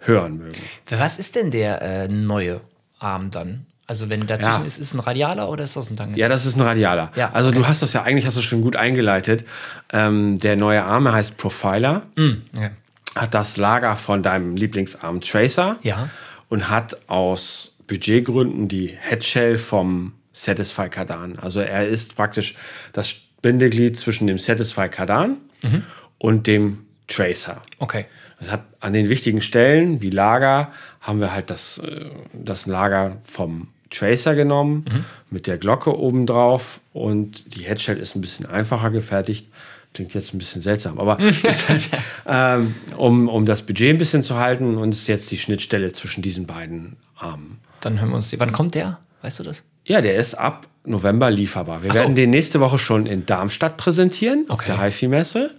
hören 0.00 0.38
mögen. 0.38 0.60
Was 0.90 1.18
ist 1.18 1.36
denn 1.36 1.50
der 1.50 1.82
äh, 1.82 2.08
neue 2.08 2.60
Arm 2.98 3.30
dann? 3.30 3.66
Also 3.90 4.08
wenn 4.08 4.24
dazwischen 4.24 4.60
Ja. 4.60 4.66
ist, 4.66 4.78
ist 4.78 4.94
ein 4.94 5.00
Radialer 5.00 5.48
oder 5.48 5.64
ist 5.64 5.74
das 5.74 5.90
ein 5.90 5.96
Tangential? 5.96 6.20
Ja, 6.20 6.28
das 6.28 6.46
ist 6.46 6.54
ein 6.56 6.60
Radialer. 6.60 7.10
Ja, 7.16 7.32
also 7.32 7.48
okay. 7.48 7.58
du 7.58 7.66
hast 7.66 7.82
das 7.82 7.92
ja 7.92 8.04
eigentlich 8.04 8.24
hast 8.24 8.36
du 8.36 8.40
schon 8.42 8.62
gut 8.62 8.76
eingeleitet. 8.76 9.44
Ähm, 9.92 10.38
der 10.38 10.54
neue 10.54 10.84
Arm 10.84 11.06
er 11.06 11.14
heißt 11.14 11.36
Profiler, 11.36 12.02
ja. 12.16 12.70
hat 13.16 13.34
das 13.34 13.56
Lager 13.56 13.96
von 13.96 14.22
deinem 14.22 14.54
Lieblingsarm 14.54 15.20
Tracer 15.22 15.76
Ja. 15.82 16.08
und 16.48 16.70
hat 16.70 16.96
aus 17.08 17.74
Budgetgründen 17.88 18.68
die 18.68 18.96
Headshell 18.96 19.58
vom 19.58 20.12
Satisfy 20.32 20.88
Cardan. 20.88 21.40
Also 21.40 21.58
er 21.58 21.88
ist 21.88 22.14
praktisch 22.14 22.54
das 22.92 23.12
Bindeglied 23.42 23.98
zwischen 23.98 24.28
dem 24.28 24.38
Satisfy 24.38 24.88
Cardan 24.88 25.38
Mhm. 25.64 25.82
und 26.18 26.46
dem 26.46 26.86
Tracer. 27.08 27.60
Okay. 27.80 28.04
Es 28.38 28.52
hat 28.52 28.62
an 28.78 28.92
den 28.92 29.08
wichtigen 29.08 29.42
Stellen 29.42 30.00
wie 30.00 30.10
Lager 30.10 30.70
haben 31.00 31.20
wir 31.20 31.32
halt 31.34 31.50
das, 31.50 31.78
äh, 31.78 32.04
das 32.32 32.66
Lager 32.66 33.16
vom 33.24 33.66
Tracer 33.90 34.34
genommen 34.34 35.04
mit 35.30 35.46
der 35.46 35.58
Glocke 35.58 35.96
oben 35.98 36.26
drauf 36.26 36.80
und 36.92 37.54
die 37.54 37.62
Headshell 37.62 37.98
ist 37.98 38.14
ein 38.16 38.20
bisschen 38.20 38.46
einfacher 38.46 38.90
gefertigt. 38.90 39.48
Klingt 39.92 40.14
jetzt 40.14 40.32
ein 40.32 40.38
bisschen 40.38 40.62
seltsam, 40.62 40.98
aber 41.00 41.18
halt, 41.68 41.88
ähm, 42.26 42.74
um, 42.96 43.28
um 43.28 43.44
das 43.46 43.62
Budget 43.62 43.90
ein 43.90 43.98
bisschen 43.98 44.22
zu 44.22 44.36
halten 44.36 44.76
und 44.76 44.92
ist 44.94 45.08
jetzt 45.08 45.30
die 45.32 45.38
Schnittstelle 45.38 45.92
zwischen 45.92 46.22
diesen 46.22 46.46
beiden 46.46 46.96
Armen. 47.18 47.58
Dann 47.80 47.98
hören 48.00 48.10
wir 48.10 48.14
uns 48.16 48.30
die. 48.30 48.38
Wann 48.38 48.52
kommt 48.52 48.74
der? 48.76 48.98
Weißt 49.22 49.40
du 49.40 49.42
das? 49.44 49.64
Ja, 49.84 50.00
der 50.00 50.16
ist 50.16 50.34
ab 50.34 50.68
November 50.84 51.30
lieferbar. 51.30 51.82
Wir 51.82 51.92
so. 51.92 51.98
werden 51.98 52.14
den 52.14 52.30
nächste 52.30 52.60
Woche 52.60 52.78
schon 52.78 53.06
in 53.06 53.26
Darmstadt 53.26 53.76
präsentieren, 53.76 54.44
auf 54.48 54.60
Okay. 54.60 54.72
der 54.76 54.82
HiFi-Messe. 54.84 55.50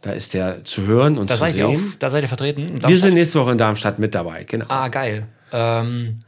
Da 0.00 0.10
ist 0.12 0.34
der 0.34 0.64
zu 0.64 0.86
hören 0.86 1.18
und 1.18 1.30
Da 1.30 1.34
zu 1.34 1.40
seid, 1.40 1.56
ihr 1.56 1.66
sehen. 1.68 1.76
auf, 1.76 1.96
da 1.98 2.10
seid 2.10 2.22
ihr 2.22 2.28
vertreten? 2.28 2.80
Wir 2.84 2.98
sind 2.98 3.14
nächste 3.14 3.38
Woche 3.38 3.52
in 3.52 3.58
Darmstadt 3.58 3.98
mit 3.98 4.14
dabei, 4.14 4.44
genau. 4.44 4.64
Ah, 4.68 4.88
geil. 4.88 5.26
Ähm, 5.52 6.20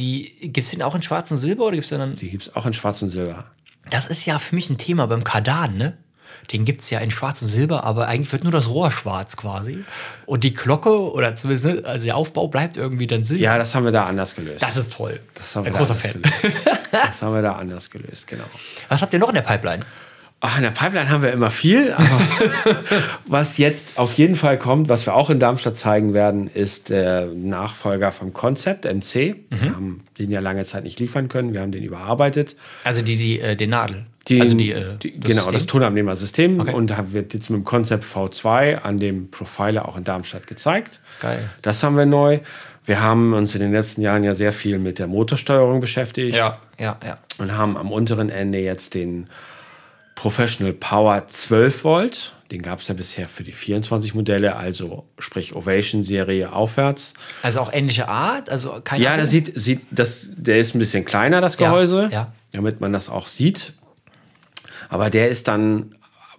die, 0.00 0.50
gibt 0.50 0.64
es 0.64 0.70
den 0.70 0.82
auch 0.82 0.94
in 0.94 1.02
schwarz 1.02 1.30
und 1.30 1.36
silber 1.36 1.64
oder 1.66 1.76
gibt 1.76 1.84
es 1.84 1.90
den 1.90 1.98
dann? 1.98 2.16
Die 2.16 2.30
gibt 2.30 2.44
es 2.44 2.56
auch 2.56 2.66
in 2.66 2.72
Schwarz 2.72 3.02
und 3.02 3.10
Silber. 3.10 3.44
Das 3.90 4.06
ist 4.06 4.26
ja 4.26 4.38
für 4.38 4.54
mich 4.54 4.70
ein 4.70 4.78
Thema 4.78 5.06
beim 5.06 5.24
Kardan, 5.24 5.76
ne? 5.76 5.96
Den 6.52 6.64
gibt 6.64 6.80
es 6.80 6.90
ja 6.90 6.98
in 7.00 7.10
schwarz 7.10 7.42
und 7.42 7.48
silber, 7.48 7.84
aber 7.84 8.08
eigentlich 8.08 8.32
wird 8.32 8.44
nur 8.44 8.52
das 8.52 8.68
Rohr 8.68 8.90
schwarz 8.90 9.36
quasi. 9.36 9.84
Und 10.26 10.42
die 10.42 10.54
Glocke 10.54 11.12
oder 11.12 11.36
zumindest 11.36 11.66
ne, 11.66 11.82
also 11.84 12.06
der 12.06 12.16
Aufbau 12.16 12.48
bleibt 12.48 12.76
irgendwie 12.76 13.06
dann 13.06 13.22
silber. 13.22 13.42
Ja, 13.42 13.58
das 13.58 13.74
haben 13.74 13.84
wir 13.84 13.92
da 13.92 14.04
anders 14.06 14.34
gelöst. 14.34 14.62
Das 14.62 14.76
ist 14.76 14.92
toll. 14.92 15.20
das 15.34 15.54
haben 15.54 15.64
wir 15.64 15.72
ein 15.72 15.76
großer 15.76 15.94
Fan. 15.94 16.22
gelöst. 16.22 16.70
Das 16.90 17.22
haben 17.22 17.34
wir 17.34 17.42
da 17.42 17.52
anders 17.52 17.90
gelöst, 17.90 18.26
genau. 18.26 18.44
Was 18.88 19.02
habt 19.02 19.12
ihr 19.12 19.18
noch 19.20 19.28
in 19.28 19.36
der 19.36 19.42
Pipeline? 19.42 19.84
Ach, 20.42 20.56
in 20.56 20.62
der 20.62 20.70
Pipeline 20.70 21.10
haben 21.10 21.22
wir 21.22 21.32
immer 21.32 21.50
viel, 21.50 21.92
aber 21.92 22.08
was 23.26 23.58
jetzt 23.58 23.98
auf 23.98 24.14
jeden 24.14 24.36
Fall 24.36 24.58
kommt, 24.58 24.88
was 24.88 25.04
wir 25.06 25.14
auch 25.14 25.28
in 25.28 25.38
Darmstadt 25.38 25.76
zeigen 25.76 26.14
werden, 26.14 26.48
ist 26.52 26.88
der 26.88 27.26
Nachfolger 27.26 28.10
vom 28.10 28.32
Concept 28.32 28.86
MC. 28.86 29.36
Mhm. 29.50 29.60
Wir 29.60 29.70
haben 29.74 30.00
den 30.18 30.30
ja 30.30 30.40
lange 30.40 30.64
Zeit 30.64 30.84
nicht 30.84 30.98
liefern 30.98 31.28
können, 31.28 31.52
wir 31.52 31.60
haben 31.60 31.72
den 31.72 31.82
überarbeitet. 31.84 32.56
Also 32.84 33.02
die, 33.02 33.16
die, 33.16 33.38
äh, 33.40 33.54
den 33.54 33.70
Nadel. 33.70 34.06
Die, 34.28 34.40
also 34.40 34.56
die, 34.56 34.72
äh, 34.72 34.96
die, 35.02 35.12
genau, 35.20 35.44
das 35.44 35.52
System? 35.62 35.66
Tonabnehmersystem 35.68 36.60
Okay. 36.60 36.72
und 36.74 36.96
haben- 36.96 37.12
wird 37.12 37.34
jetzt 37.34 37.50
mit 37.50 37.60
dem 37.60 37.64
Concept 37.64 38.04
V2 38.04 38.76
an 38.82 38.96
dem 38.98 39.30
Profiler 39.30 39.86
auch 39.88 39.96
in 39.98 40.04
Darmstadt 40.04 40.46
gezeigt. 40.46 41.00
Geil. 41.20 41.50
Das 41.62 41.82
haben 41.82 41.96
wir 41.98 42.06
neu. 42.06 42.38
Wir 42.86 43.02
haben 43.02 43.34
uns 43.34 43.54
in 43.54 43.60
den 43.60 43.72
letzten 43.72 44.00
Jahren 44.00 44.24
ja 44.24 44.34
sehr 44.34 44.52
viel 44.54 44.78
mit 44.78 44.98
der 44.98 45.06
Motorsteuerung 45.06 45.80
beschäftigt 45.80 46.34
Ja, 46.36 46.58
ja, 46.78 46.96
ja. 47.04 47.18
und 47.38 47.52
haben 47.56 47.76
am 47.76 47.92
unteren 47.92 48.30
Ende 48.30 48.58
jetzt 48.58 48.94
den 48.94 49.26
Professional 50.20 50.74
Power 50.74 51.28
12 51.28 51.82
Volt. 51.82 52.34
Den 52.50 52.60
gab 52.60 52.80
es 52.80 52.88
ja 52.88 52.94
bisher 52.94 53.26
für 53.26 53.42
die 53.42 53.52
24 53.52 54.14
Modelle, 54.14 54.54
also 54.54 55.06
sprich 55.18 55.56
Ovation-Serie 55.56 56.52
aufwärts. 56.52 57.14
Also 57.42 57.60
auch 57.60 57.72
ähnliche 57.72 58.06
Art, 58.06 58.50
also 58.50 58.82
keine 58.84 59.02
Ja, 59.02 59.16
der 59.16 59.26
sieht, 59.26 59.58
sieht 59.58 59.80
das, 59.90 60.26
der 60.28 60.58
ist 60.58 60.74
ein 60.74 60.78
bisschen 60.78 61.06
kleiner, 61.06 61.40
das 61.40 61.58
Ja, 61.58 61.70
Gehäuse, 61.70 62.10
ja. 62.12 62.32
damit 62.52 62.82
man 62.82 62.92
das 62.92 63.08
auch 63.08 63.28
sieht. 63.28 63.72
Aber 64.90 65.08
der 65.08 65.30
ist 65.30 65.48
dann 65.48 65.94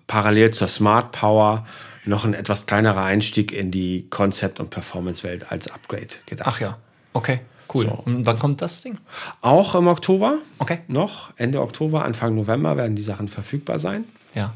parallel 0.06 0.52
zur 0.52 0.68
Smart 0.68 1.12
Power 1.12 1.66
noch 2.06 2.24
ein 2.24 2.36
etwas 2.36 2.68
kleinerer 2.68 3.04
Einstieg 3.04 3.52
in 3.52 3.72
die 3.72 4.06
Concept- 4.12 4.60
und 4.60 4.70
Performance-Welt 4.70 5.48
als 5.52 5.72
Upgrade 5.72 6.08
gedacht. 6.28 6.48
Ach 6.48 6.60
ja, 6.60 6.78
okay, 7.14 7.40
cool. 7.74 7.86
Und 8.06 8.26
wann 8.26 8.40
kommt 8.40 8.62
das 8.62 8.82
Ding? 8.82 8.98
Auch 9.42 9.76
im 9.76 9.88
Oktober. 9.88 10.38
Okay. 10.60 10.80
Noch 10.88 11.32
Ende 11.38 11.62
Oktober, 11.62 12.04
Anfang 12.06 12.36
November 12.36 12.78
werden 12.78 12.96
die 12.96 13.02
Sachen 13.02 13.28
verfügbar 13.28 13.80
sein. 13.80 14.06
Ja. 14.34 14.54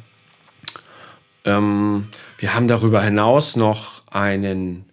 Ähm, 1.45 2.07
wir 2.37 2.53
haben 2.55 2.67
darüber 2.67 3.01
hinaus 3.01 3.55
noch 3.55 4.01
einen, 4.11 4.85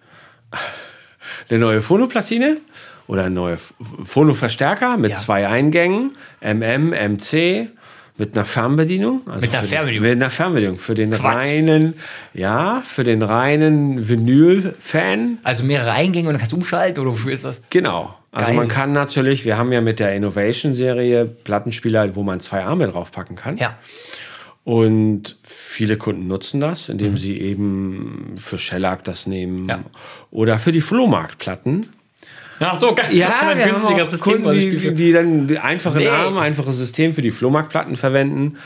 eine 1.49 1.59
neue 1.59 1.83
Phonoplatine 1.83 2.59
oder 3.07 3.29
neuen 3.31 3.59
Phonoverstärker 4.05 4.97
mit 4.97 5.13
Ja. 5.13 5.17
zwei 5.17 5.49
Eingängen, 5.49 6.17
MM, 6.41 6.91
MC, 6.91 7.69
mit 8.19 8.37
einer 8.37 8.45
Fernbedienung. 8.45 9.23
Also 9.27 9.41
Mit 9.41 9.51
einer 9.51 9.61
für 9.63 9.67
den- 9.67 9.71
Fernbedienung? 9.71 10.09
Mit 10.09 10.17
einer 10.17 10.31
Fernbedienung. 10.31 10.77
Für 10.77 10.95
den 10.95 11.11
Quatsch. 11.13 11.37
reinen, 11.37 11.95
ja, 12.35 12.83
für 12.87 13.05
den 13.05 13.23
reinen 13.23 14.09
Vinyl-Fan. 14.09 15.39
Also 15.43 15.65
mehrere 15.65 15.93
Eingänge 15.93 16.29
und 16.29 16.35
dann 16.35 16.41
kannst 16.41 16.53
du 16.53 16.57
umschalten 16.57 17.01
oder 17.03 17.13
wofür 17.13 17.33
ist 17.33 17.45
das? 17.45 17.63
Genau. 17.71 18.15
Also 18.31 18.47
Geil. 18.49 18.57
man 18.57 18.69
kann 18.69 18.93
natürlich, 18.93 19.45
wir 19.45 19.57
haben 19.59 19.73
ja 19.73 19.81
mit 19.81 19.99
der 19.99 20.15
Innovation-Serie 20.15 21.25
Plattenspieler, 21.27 22.15
wo 22.17 22.23
man 22.23 22.41
zwei 22.41 22.65
Arme 22.65 22.87
draufpacken 22.87 23.37
kann. 23.37 23.57
Ja. 23.57 23.77
Und 24.65 25.39
viele 25.45 25.97
Kunden 25.97 26.29
nutzen 26.29 26.61
das, 26.61 26.89
indem 26.89 27.17
sie 27.17 27.39
eben 27.41 28.35
für 28.39 28.59
Shellac 28.59 29.03
das 29.05 29.27
nehmen 29.27 29.65
Mhm. 29.65 29.69
Ja. 29.69 29.81
oder 30.31 30.59
für 30.59 30.71
die 30.73 30.81
Flohmarktplatten. 30.81 31.87
Ach 32.63 32.79
so, 32.81 32.95
geil. 32.95 33.07
wir 33.11 33.29
haben 33.29 33.59
günstiger 33.59 34.05
System, 34.05 34.43
Kunden, 34.43 34.53
die, 34.55 34.77
für- 34.77 34.93
die 34.93 35.13
dann 35.13 35.49
die 35.49 35.59
einfachen 35.59 35.99
Nee. 35.99 36.09
Arme, 36.09 36.41
einfaches 36.41 36.77
System 36.77 37.15
für 37.15 37.23
die 37.23 37.31
Flohmarktplatten 37.31 37.97
verwenden. 37.97 38.57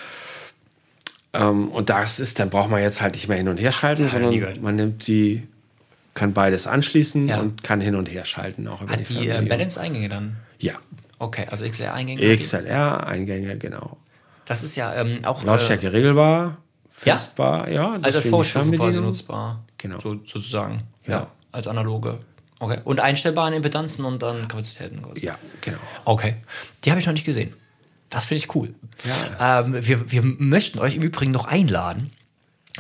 Ähm, 1.33 1.69
und 1.69 1.91
das 1.91 2.19
ist, 2.21 2.39
dann 2.39 2.51
braucht 2.51 2.71
man 2.71 2.81
jetzt 2.83 3.01
halt 3.03 3.15
nicht 3.15 3.29
mehr 3.29 3.37
hin 3.37 3.49
und 3.49 3.59
her 3.59 3.73
schalten, 3.73 4.09
sondern 4.09 4.61
man 4.63 4.77
nimmt 4.77 5.07
die, 5.07 5.43
kann 6.15 6.33
beides 6.33 6.67
anschließen 6.67 7.29
Ja. 7.29 7.41
und 7.41 7.63
kann 7.63 7.81
hin 7.81 7.95
und 7.95 8.11
her 8.11 8.25
schalten 8.25 8.69
auch 8.69 8.81
Hat 8.81 8.91
die 8.91 9.03
äh, 9.03 9.05
Fernbedienung. 9.07 9.49
Balance-Eingänge 9.49 10.09
dann? 10.09 10.37
Ja, 10.59 10.75
Okay, 11.19 11.47
also 11.51 11.67
XLR-Eingänge. 11.67 12.37
XLR-Eingänge, 12.37 13.57
genau. 13.57 13.97
Das 14.45 14.63
ist 14.63 14.77
ja 14.77 14.95
ähm, 15.01 15.21
auch. 15.25 15.43
Lautstärke 15.43 15.91
regelbar, 15.93 16.59
Ja? 17.07 17.17
festbar, 17.17 17.69
ja. 17.71 17.95
Äh, 17.95 17.99
also 18.03 18.17
als 18.19 18.21
die 18.25 18.29
Vorstufe 18.29 18.73
quasi 18.73 19.01
nutzbar. 19.01 19.65
Genau. 19.79 19.99
So, 19.99 20.17
sozusagen. 20.27 20.83
Ja. 21.07 21.13
Ja. 21.13 21.27
Als 21.53 21.69
analoge. 21.69 22.19
Okay. 22.59 22.79
Und 22.85 23.01
einstellbaren 23.01 23.53
Impedanzen 23.53 24.05
und 24.05 24.23
dann 24.23 24.49
Kapazitäten. 24.49 25.03
Ja, 25.21 25.39
genau. 25.61 25.79
Okay. 26.05 26.37
Die 26.85 26.91
habe 26.91 27.01
ich 27.01 27.07
noch 27.07 27.13
nicht 27.13 27.27
gesehen. 27.27 27.53
Das 28.09 28.27
finde 28.27 28.45
ich 28.45 28.55
cool. 28.55 28.75
Ähm, 29.41 29.75
wir, 29.87 30.11
wir 30.11 30.23
möchten 30.23 30.79
euch 30.79 30.95
im 30.95 31.03
Übrigen 31.03 31.33
noch 31.33 31.45
einladen, 31.45 32.13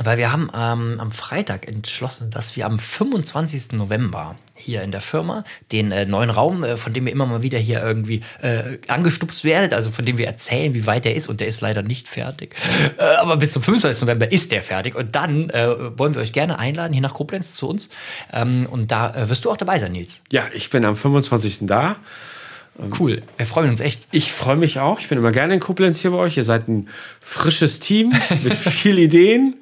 weil 0.03 0.19
wir 0.19 0.33
haben 0.33 0.51
ähm, 0.55 1.01
am 1.01 1.11
Freitag 1.11 1.67
entschlossen, 1.67 2.31
dass 2.31 2.57
wir 2.57 2.67
am 2.67 2.79
25. 2.79 3.73
November 3.73 4.37
hier 4.55 4.83
in 4.83 4.91
der 4.91 5.01
Firma 5.01 5.45
den 5.71 5.93
äh, 5.93 6.07
neuen 6.07 6.31
Raum, 6.31 6.65
äh, 6.65 6.77
von 6.77 6.93
dem 6.93 7.07
ihr 7.07 7.13
immer 7.13 7.27
mal 7.27 7.43
wieder 7.43 7.59
hier 7.59 7.83
irgendwie 7.83 8.23
äh, 8.41 8.79
angestupst 8.89 9.45
werdet, 9.45 9.75
also 9.75 9.91
von 9.91 10.05
dem 10.05 10.19
wir 10.19 10.27
erzählen, 10.27 10.75
wie 10.75 10.87
weit 10.87 11.05
der 11.05 11.15
ist 11.15 11.29
und 11.29 11.41
der 11.41 11.49
ist 11.49 11.61
leider 11.61 11.83
nicht 11.83 12.09
fertig. 12.09 12.55
Äh, 12.99 13.17
aber 13.17 13.37
bis 13.37 13.53
zum 13.53 13.63
25. 13.63 14.03
November 14.03 14.31
ist 14.31 14.53
der 14.53 14.63
fertig 14.63 14.95
und 14.95 15.15
dann 15.17 15.51
äh, 15.51 15.99
wollen 15.99 16.15
wir 16.15 16.23
euch 16.23 16.33
gerne 16.33 16.59
einladen 16.59 16.93
hier 16.93 17.03
nach 17.03 17.15
Koblenz 17.15 17.55
zu 17.55 17.69
uns 17.69 17.91
ähm, 18.33 18.67
und 18.71 18.91
da 18.91 19.15
äh, 19.15 19.29
wirst 19.29 19.45
du 19.45 19.51
auch 19.51 19.57
dabei 19.57 19.79
sein, 19.79 19.93
Nils. 19.93 20.23
Ja, 20.31 20.45
ich 20.55 20.71
bin 20.71 20.85
am 20.85 20.97
25. 20.97 21.59
da. 21.63 21.97
Cool, 22.99 23.23
wir 23.37 23.47
freuen 23.47 23.71
uns 23.71 23.81
echt. 23.81 24.07
Ich 24.13 24.33
freue 24.33 24.57
mich 24.57 24.79
auch. 24.81 25.01
Ich 25.01 25.09
bin 25.09 25.19
immer 25.19 25.33
gerne 25.33 25.55
in 25.55 25.61
Koblenz 25.61 26.01
hier 26.01 26.11
bei 26.11 26.19
euch. 26.19 26.37
Ihr 26.37 26.45
seid 26.45 26.69
ein 26.69 26.89
frisches 27.21 27.81
Team 27.81 28.13
mit 28.45 28.55
viel 28.55 28.99
Ideen 28.99 29.55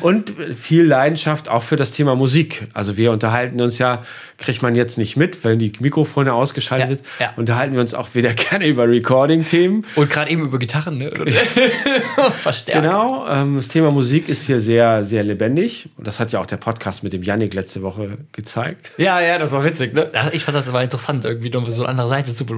und 0.00 0.34
viel 0.58 0.84
Leidenschaft 0.84 1.48
auch 1.48 1.62
für 1.62 1.76
das 1.76 1.90
Thema 1.92 2.14
Musik. 2.14 2.68
Also 2.74 2.96
wir 2.96 3.12
unterhalten 3.12 3.60
uns 3.60 3.78
ja, 3.78 4.04
kriegt 4.38 4.62
man 4.62 4.74
jetzt 4.74 4.98
nicht 4.98 5.16
mit, 5.16 5.44
wenn 5.44 5.58
die 5.58 5.72
Mikrofone 5.80 6.32
ausgeschaltet 6.32 6.90
Ja, 6.90 6.96
sind, 6.96 7.06
ja. 7.20 7.32
unterhalten 7.36 7.74
wir 7.74 7.80
uns 7.80 7.94
auch 7.94 8.14
wieder 8.14 8.32
gerne 8.34 8.66
über 8.66 8.86
Recording-Themen. 8.88 9.84
Und 9.96 10.10
gerade 10.10 10.30
eben 10.30 10.42
über 10.42 10.58
Gitarren, 10.58 10.98
ne? 10.98 11.10
Verstärkt. 12.36 12.82
Genau, 12.82 13.26
ähm, 13.28 13.56
das 13.56 13.68
Thema 13.68 13.90
Musik 13.90 14.28
ist 14.28 14.46
hier 14.46 14.60
sehr, 14.60 15.04
sehr 15.04 15.24
lebendig. 15.24 15.88
Und 15.96 16.06
das 16.06 16.20
hat 16.20 16.32
ja 16.32 16.40
auch 16.40 16.46
der 16.46 16.56
Podcast 16.56 17.02
mit 17.02 17.12
dem 17.12 17.22
Yannick 17.22 17.54
letzte 17.54 17.82
Woche 17.82 18.18
gezeigt. 18.32 18.92
Ja, 18.98 19.20
ja, 19.20 19.38
das 19.38 19.52
war 19.52 19.64
witzig, 19.64 19.94
ne? 19.94 20.10
Ich 20.32 20.44
fand 20.44 20.56
das 20.56 20.68
aber 20.68 20.82
interessant, 20.82 21.24
irgendwie 21.24 21.50
noch 21.50 21.68
so 21.70 21.82
eine 21.82 21.90
andere 21.90 22.08
Seite 22.08 22.34
zu 22.34 22.44
beleuchten. 22.44 22.57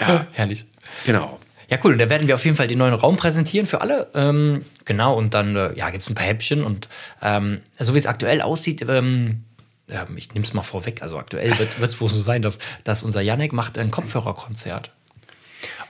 Ja, 0.00 0.26
herrlich. 0.32 0.66
Genau. 1.04 1.38
Ja, 1.68 1.78
cool. 1.84 1.92
Und 1.92 1.98
da 1.98 2.10
werden 2.10 2.26
wir 2.26 2.34
auf 2.34 2.44
jeden 2.44 2.56
Fall 2.56 2.66
den 2.66 2.78
neuen 2.78 2.94
Raum 2.94 3.16
präsentieren 3.16 3.66
für 3.66 3.80
alle. 3.80 4.08
Ähm, 4.14 4.64
genau, 4.84 5.16
und 5.16 5.34
dann 5.34 5.54
äh, 5.54 5.72
ja, 5.74 5.90
gibt 5.90 6.02
es 6.02 6.10
ein 6.10 6.14
paar 6.14 6.26
Häppchen. 6.26 6.64
Und 6.64 6.88
ähm, 7.22 7.60
so 7.78 7.94
wie 7.94 7.98
es 7.98 8.06
aktuell 8.06 8.42
aussieht, 8.42 8.84
ähm, 8.88 9.44
ja, 9.88 10.06
ich 10.16 10.34
nehme 10.34 10.44
es 10.44 10.52
mal 10.52 10.62
vorweg. 10.62 11.02
Also 11.02 11.18
aktuell 11.18 11.56
wird 11.58 11.78
es 11.78 12.00
wohl 12.00 12.08
so 12.08 12.20
sein, 12.20 12.42
dass, 12.42 12.58
dass 12.84 13.02
unser 13.02 13.20
Janek 13.20 13.52
macht 13.52 13.78
ein 13.78 13.90
Kopfhörerkonzert. 13.90 14.90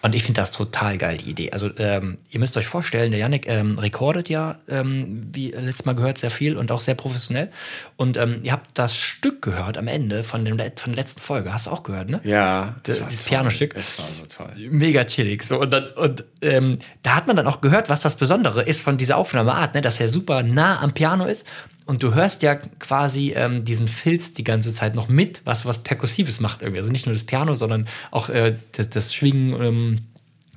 Und 0.02 0.14
ich 0.14 0.23
finde 0.23 0.40
das 0.40 0.50
total 0.50 0.97
geil, 0.97 1.19
die 1.19 1.30
Idee. 1.30 1.52
Also, 1.52 1.71
ähm, 1.78 2.16
ihr 2.30 2.40
müsst 2.40 2.57
euch 2.57 2.66
vorstellen, 2.66 3.11
der 3.11 3.21
Yannick 3.21 3.47
ähm, 3.49 3.78
rekordet 3.78 4.28
ja, 4.30 4.59
ähm, 4.69 5.28
wie 5.33 5.50
letztes 5.50 5.85
Mal 5.85 5.95
gehört, 5.95 6.16
sehr 6.19 6.30
viel 6.30 6.57
und 6.57 6.73
auch 6.73 6.80
sehr 6.80 6.95
professionell. 6.95 7.50
Und 7.97 8.16
ähm, 8.16 8.40
ihr 8.42 8.52
habt 8.52 8.71
das 8.78 8.97
Stück 8.97 9.42
gehört 9.42 9.76
am 9.76 9.88
Ende 9.88 10.25
von, 10.25 10.45
dem, 10.45 10.57
von 10.59 10.92
der 10.92 10.97
letzten 10.97 11.21
Folge. 11.21 11.52
Hast 11.52 11.66
du 11.66 11.71
auch 11.71 11.83
gehört, 11.83 12.09
ne? 12.09 12.21
Ja, 12.25 12.76
Das- 12.85 12.99
das 13.00 13.16
toll. 13.16 13.25
Pianostück. 13.28 13.75
Es 13.76 13.99
war 13.99 14.07
so 14.07 14.25
toll. 14.26 14.50
Mega 14.71 15.04
chillig. 15.04 15.42
So, 15.45 15.61
und 15.61 15.71
dann, 15.71 15.88
und 15.90 16.25
ähm, 16.40 16.78
da 17.02 17.14
hat 17.16 17.26
man 17.26 17.37
dann 17.37 17.47
auch 17.47 17.61
gehört, 17.61 17.90
was 17.90 18.00
das 18.00 18.16
Besondere 18.16 18.62
ist 18.62 18.80
von 18.80 18.97
dieser 18.97 19.19
Aufnahmeart, 19.19 19.75
ne? 19.75 19.83
dass 19.83 20.00
er 20.00 20.09
super 20.09 20.42
nah 20.42 20.80
am 20.80 20.92
Piano 20.92 21.26
ist. 21.26 21.47
Und 21.91 22.05
du 22.05 22.15
hörst 22.15 22.45
ja 22.45 22.55
quasi 22.55 23.33
ähm, 23.35 23.65
diesen 23.65 23.89
Filz 23.89 24.33
die 24.33 24.45
ganze 24.45 24.73
Zeit 24.73 24.95
noch 24.95 25.09
mit, 25.09 25.43
was 25.45 25.67
was 25.67 25.79
Perkussives 25.79 26.39
macht 26.39 26.63
irgendwie. 26.63 26.79
Also 26.79 26.93
nicht 26.93 27.07
nur 27.07 27.17
das 27.17 27.25
Piano, 27.25 27.57
sondern 27.57 27.89
auch 28.13 28.29
äh, 28.29 28.55
das, 28.71 28.91
das 28.91 29.13
Schwingen, 29.13 29.61
ähm, 29.61 29.99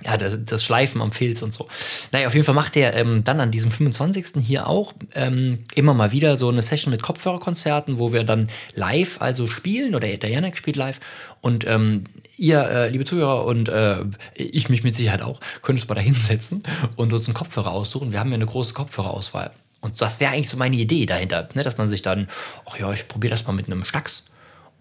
ja, 0.05 0.15
das, 0.15 0.37
das 0.45 0.63
Schleifen 0.63 1.01
am 1.01 1.11
Filz 1.11 1.41
und 1.41 1.51
so. 1.51 1.67
Naja, 2.11 2.27
auf 2.27 2.35
jeden 2.35 2.45
Fall 2.45 2.53
macht 2.53 2.77
er 2.77 2.95
ähm, 2.95 3.23
dann 3.23 3.39
an 3.39 3.49
diesem 3.49 3.71
25. 3.71 4.43
hier 4.45 4.67
auch 4.67 4.93
ähm, 5.15 5.63
immer 5.73 5.95
mal 5.95 6.11
wieder 6.11 6.37
so 6.37 6.49
eine 6.49 6.61
Session 6.61 6.91
mit 6.91 7.01
Kopfhörerkonzerten, 7.01 7.97
wo 7.97 8.13
wir 8.13 8.25
dann 8.25 8.49
live 8.75 9.19
also 9.19 9.47
spielen 9.47 9.95
oder 9.95 10.15
der 10.15 10.29
Janek 10.29 10.55
spielt 10.55 10.75
live 10.75 10.99
und 11.41 11.65
ähm, 11.65 12.03
ihr, 12.37 12.61
äh, 12.61 12.89
liebe 12.89 13.05
Zuhörer 13.05 13.45
und 13.45 13.69
äh, 13.69 14.05
ich 14.35 14.69
mich 14.69 14.83
mit 14.83 14.95
Sicherheit 14.95 15.23
auch, 15.23 15.39
könnt 15.63 15.79
uns 15.79 15.89
mal 15.89 15.95
da 15.95 16.01
hinsetzen 16.01 16.61
und 16.95 17.11
uns 17.11 17.25
einen 17.25 17.33
Kopfhörer 17.33 17.71
aussuchen. 17.71 18.11
Wir 18.11 18.19
haben 18.19 18.29
ja 18.29 18.35
eine 18.35 18.45
große 18.45 18.75
Kopfhörerauswahl. 18.75 19.49
Und 19.83 20.01
das 20.01 20.21
wäre 20.21 20.31
eigentlich 20.31 20.47
so 20.47 20.55
meine 20.55 20.77
Idee 20.77 21.05
dahinter, 21.05 21.49
ne? 21.55 21.61
dass 21.61 21.77
man 21.77 21.89
sich 21.89 22.01
dann, 22.01 22.29
ach 22.65 22.79
ja, 22.79 22.93
ich 22.93 23.09
probiere 23.09 23.31
das 23.31 23.45
mal 23.45 23.51
mit 23.51 23.65
einem 23.65 23.83
Stax 23.83 24.23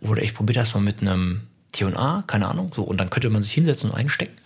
oder 0.01 0.23
ich 0.23 0.33
probiere 0.33 0.61
das 0.61 0.75
mal 0.75 0.81
mit 0.81 1.01
einem 1.01 1.41
T&A, 1.73 2.23
keine 2.29 2.47
Ahnung. 2.47 2.73
So, 2.75 2.85
und 2.85 2.99
dann 2.99 3.11
könnte 3.11 3.29
man 3.29 3.43
sich 3.43 3.53
hinsetzen 3.53 3.91
und 3.91 3.97
einstecken. 3.97 4.37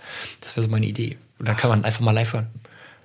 Das 0.40 0.56
wäre 0.56 0.64
so 0.64 0.70
meine 0.70 0.86
Idee. 0.86 1.18
Und 1.38 1.46
dann 1.46 1.58
kann 1.58 1.68
man 1.68 1.84
einfach 1.84 2.00
mal 2.00 2.12
live 2.12 2.32
hören. 2.32 2.46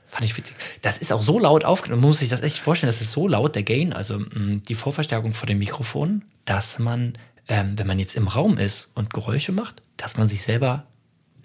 Fand 0.07 0.23
ich 0.23 0.37
witzig. 0.37 0.55
Das 0.81 0.97
ist 0.97 1.11
auch 1.11 1.21
so 1.21 1.39
laut 1.39 1.65
aufgenommen. 1.65 2.01
Man 2.01 2.11
muss 2.11 2.19
sich 2.19 2.29
das 2.29 2.41
echt 2.41 2.57
vorstellen, 2.57 2.87
das 2.87 3.01
ist 3.01 3.11
so 3.11 3.27
laut, 3.27 3.53
der 3.53 3.63
Gain, 3.63 3.91
also 3.91 4.19
mh, 4.19 4.61
die 4.69 4.75
Vorverstärkung 4.75 5.33
von 5.33 5.47
dem 5.47 5.59
Mikrofon, 5.59 6.23
dass 6.45 6.79
man, 6.79 7.17
ähm, 7.49 7.77
wenn 7.77 7.87
man 7.87 7.99
jetzt 7.99 8.15
im 8.15 8.29
Raum 8.29 8.57
ist 8.57 8.91
und 8.95 9.13
Geräusche 9.13 9.51
macht, 9.51 9.81
dass 9.97 10.15
man 10.15 10.29
sich 10.29 10.41
selber 10.41 10.85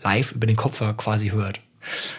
live 0.05 0.31
über 0.31 0.47
den 0.47 0.57
Kopfhörer 0.57 0.95
quasi 0.95 1.31
hört. 1.31 1.59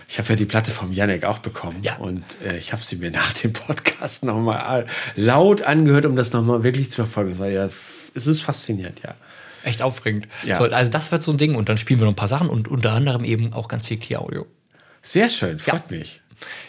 Ich 0.08 0.18
habe 0.20 0.30
ja 0.30 0.36
die 0.36 0.46
Platte 0.46 0.72
vom 0.72 0.92
Yannick 0.92 1.26
auch 1.26 1.40
bekommen. 1.40 1.80
Ja. 1.84 1.98
Und 1.98 2.24
äh, 2.44 2.58
ich 2.58 2.74
habe 2.74 2.84
sie 2.84 2.96
mir 2.98 3.12
nach 3.12 3.34
dem 3.34 3.54
Podcast 3.54 4.24
nochmal 4.24 4.86
laut 5.16 5.62
angehört, 5.62 6.06
um 6.06 6.16
das 6.16 6.34
nochmal 6.34 6.64
wirklich 6.64 6.90
zu 6.92 6.98
verfolgen. 6.98 7.34
Es 7.34 7.40
war 7.40 7.50
ja, 7.50 7.70
es 8.14 8.28
ist 8.28 8.42
faszinierend, 8.42 9.02
ja. 9.04 9.16
Echt 9.64 9.82
aufregend. 9.82 10.28
Ja. 10.46 10.56
So, 10.56 10.64
also 10.66 10.92
das 10.92 11.12
wird 11.12 11.24
so 11.24 11.32
ein 11.32 11.38
Ding 11.38 11.56
und 11.56 11.68
dann 11.68 11.78
spielen 11.78 12.00
wir 12.00 12.06
noch 12.06 12.14
ein 12.14 12.18
paar 12.18 12.28
Sachen 12.28 12.48
und 12.48 12.68
unter 12.68 12.92
anderem 12.92 13.24
eben 13.24 13.54
auch 13.54 13.68
ganz 13.68 13.88
viel 13.88 13.98
Clear 13.98 14.22
Audio. 14.22 14.46
Sehr 15.02 15.30
schön, 15.30 15.60
freut 15.60 15.92
mich. 15.92 16.22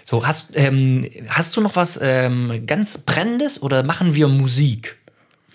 So, 0.04 0.26
hast, 0.26 0.52
ähm, 0.54 1.08
hast 1.28 1.56
du 1.56 1.60
noch 1.60 1.76
was 1.76 1.98
ähm, 2.00 2.64
ganz 2.66 2.98
Brennendes 2.98 3.62
oder 3.62 3.82
machen 3.82 4.14
wir 4.14 4.28
Musik? 4.28 4.97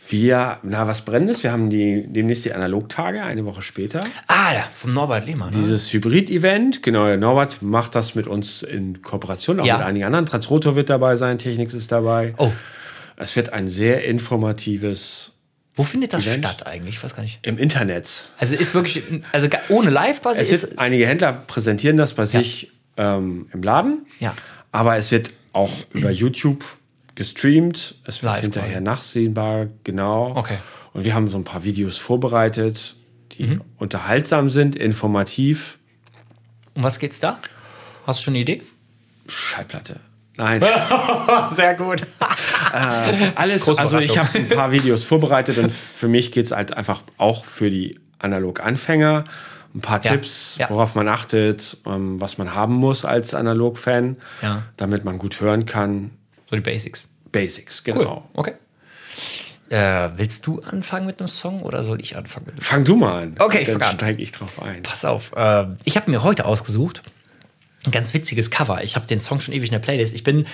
Wir, 0.10 0.58
na, 0.64 0.86
was 0.88 1.02
Brennendes? 1.02 1.44
Wir 1.44 1.52
haben 1.52 1.70
die, 1.70 2.06
demnächst 2.08 2.46
die 2.46 2.54
Analogtage, 2.54 3.24
eine 3.24 3.46
Woche 3.46 3.62
später. 3.62 4.02
Ah, 4.28 4.54
ja, 4.54 4.64
vom 4.74 4.92
Norbert 4.92 5.26
Lehmann. 5.26 5.52
Ne? 5.54 5.60
Dieses 5.60 5.92
Hybrid-Event, 5.94 6.84
genau, 6.84 7.16
Norbert 7.16 7.62
macht 7.62 7.96
das 7.96 8.14
mit 8.14 8.28
uns 8.28 8.64
in 8.64 9.02
Kooperation, 9.02 9.60
auch 9.60 9.66
Ja. 9.66 9.78
mit 9.78 9.86
einigen 9.88 10.06
anderen. 10.06 10.26
Transrotor 10.26 10.76
wird 10.76 10.90
dabei 10.90 11.16
sein, 11.16 11.38
Technics 11.40 11.74
ist 11.74 11.92
dabei. 11.92 12.34
Oh, 12.38 12.52
Es 13.16 13.36
wird 13.36 13.54
ein 13.54 13.68
sehr 13.68 14.04
informatives 14.06 15.32
wo 15.76 15.82
findet 15.82 16.14
das 16.14 16.28
Event? 16.28 16.46
statt 16.46 16.68
eigentlich? 16.68 16.96
Ich 16.98 17.04
weiß 17.04 17.16
gar 17.16 17.24
nicht. 17.24 17.40
im 17.42 17.58
Internet. 17.58 18.26
Also 18.38 18.56
ist 18.56 18.76
wirklich, 18.76 19.02
also 19.32 19.48
ohne 19.70 19.90
Live 19.90 20.22
quasi 20.22 20.42
Es 20.42 20.52
ist. 20.52 20.78
einige 20.78 21.08
Händler 21.08 21.34
präsentieren 21.34 21.98
das 21.98 22.14
bei 22.14 22.28
sich 22.28 22.72
ähm, 22.98 23.48
im 23.54 23.64
Laden. 23.64 24.06
Ja. 24.20 24.36
Aber 24.72 24.98
es 24.98 25.10
wird 25.12 25.32
auch 25.52 25.72
über 25.92 26.12
YouTube 26.12 26.64
gestreamt. 27.16 27.96
Es 28.06 28.22
wird 28.24 28.34
Live 28.34 28.42
hinterher 28.42 28.72
quasi. 28.74 28.84
nachsehbar, 28.84 29.68
genau. 29.84 30.36
Okay. 30.36 30.58
Und 30.94 31.04
wir 31.06 31.14
haben 31.14 31.28
so 31.30 31.38
ein 31.38 31.44
paar 31.44 31.64
Videos 31.64 31.98
vorbereitet, 31.98 32.96
die 33.34 33.44
Mhm. 33.48 33.62
unterhaltsam 33.78 34.50
sind, 34.50 34.76
informativ. 34.76 35.78
Um 36.76 36.84
was 36.84 37.00
geht's 37.00 37.20
da? 37.20 37.40
Hast 38.06 38.20
du 38.20 38.24
schon 38.26 38.34
eine 38.34 38.42
Idee? 38.42 38.62
Schallplatte. 39.28 40.00
Nein, 40.36 40.62
Sehr 41.56 41.76
gut. 41.76 42.02
alles. 43.36 43.66
Große 43.66 43.80
Also 43.80 44.00
ich 44.00 44.18
habe 44.18 44.30
ein 44.38 44.50
paar 44.50 44.72
Videos 44.72 45.04
vorbereitet 45.04 45.58
und 45.60 45.72
für 45.72 46.08
mich 46.08 46.32
geht 46.32 46.46
es 46.48 46.52
halt 46.52 46.76
einfach 46.76 47.04
auch 47.18 47.46
für 47.46 47.70
die 47.70 48.00
Analog-Anfänger. 48.20 49.24
Ein 49.76 49.82
paar 49.82 50.04
Ja, 50.04 50.12
Tipps, 50.12 50.58
ja. 50.60 50.70
worauf 50.70 50.94
man 50.96 51.08
achtet, 51.08 51.78
ähm, 51.86 52.20
was 52.22 52.38
man 52.38 52.54
haben 52.54 52.76
muss 52.76 53.06
als 53.06 53.34
Analog-Fan, 53.34 54.18
Ja. 54.42 54.64
damit 54.78 55.04
man 55.04 55.18
gut 55.18 55.40
hören 55.42 55.66
kann. 55.66 56.12
So 56.54 56.58
die 56.58 56.62
Basics. 56.62 57.10
Basics, 57.32 57.82
Cool. 57.88 57.94
genau. 57.96 58.30
Okay. 58.36 58.54
Äh, 59.70 60.10
willst 60.18 60.46
du 60.46 60.60
anfangen 60.60 61.08
mit 61.08 61.20
einem 61.20 61.28
Song 61.30 61.64
oder 61.64 61.84
soll 61.84 62.00
ich 62.00 62.16
anfangen 62.16 62.46
mit 62.46 62.54
einem 62.56 62.62
Song? 62.62 62.70
Fang 62.72 62.84
du 62.86 62.96
mal 62.96 63.24
an. 63.24 63.36
Okay, 63.40 63.62
ich 63.62 63.68
dann 63.68 63.80
fang 63.80 63.90
an. 63.90 63.96
steige 63.96 64.22
ich 64.22 64.32
drauf 64.32 64.62
ein. 64.62 64.84
Pass 64.84 65.04
auf. 65.04 65.32
Äh, 65.36 65.66
ich 65.84 65.96
habe 65.98 66.12
mir 66.12 66.22
heute 66.22 66.46
ausgesucht 66.46 67.02
ein 67.86 67.92
ganz 67.92 68.14
witziges 68.14 68.52
Cover. 68.52 68.84
Ich 68.84 68.96
habe 68.96 69.08
den 69.08 69.20
Song 69.20 69.40
schon 69.40 69.54
ewig 69.54 69.70
in 69.70 69.74
der 69.74 69.80
Playlist. 69.80 70.14
Ich 70.14 70.24
bin, 70.24 70.46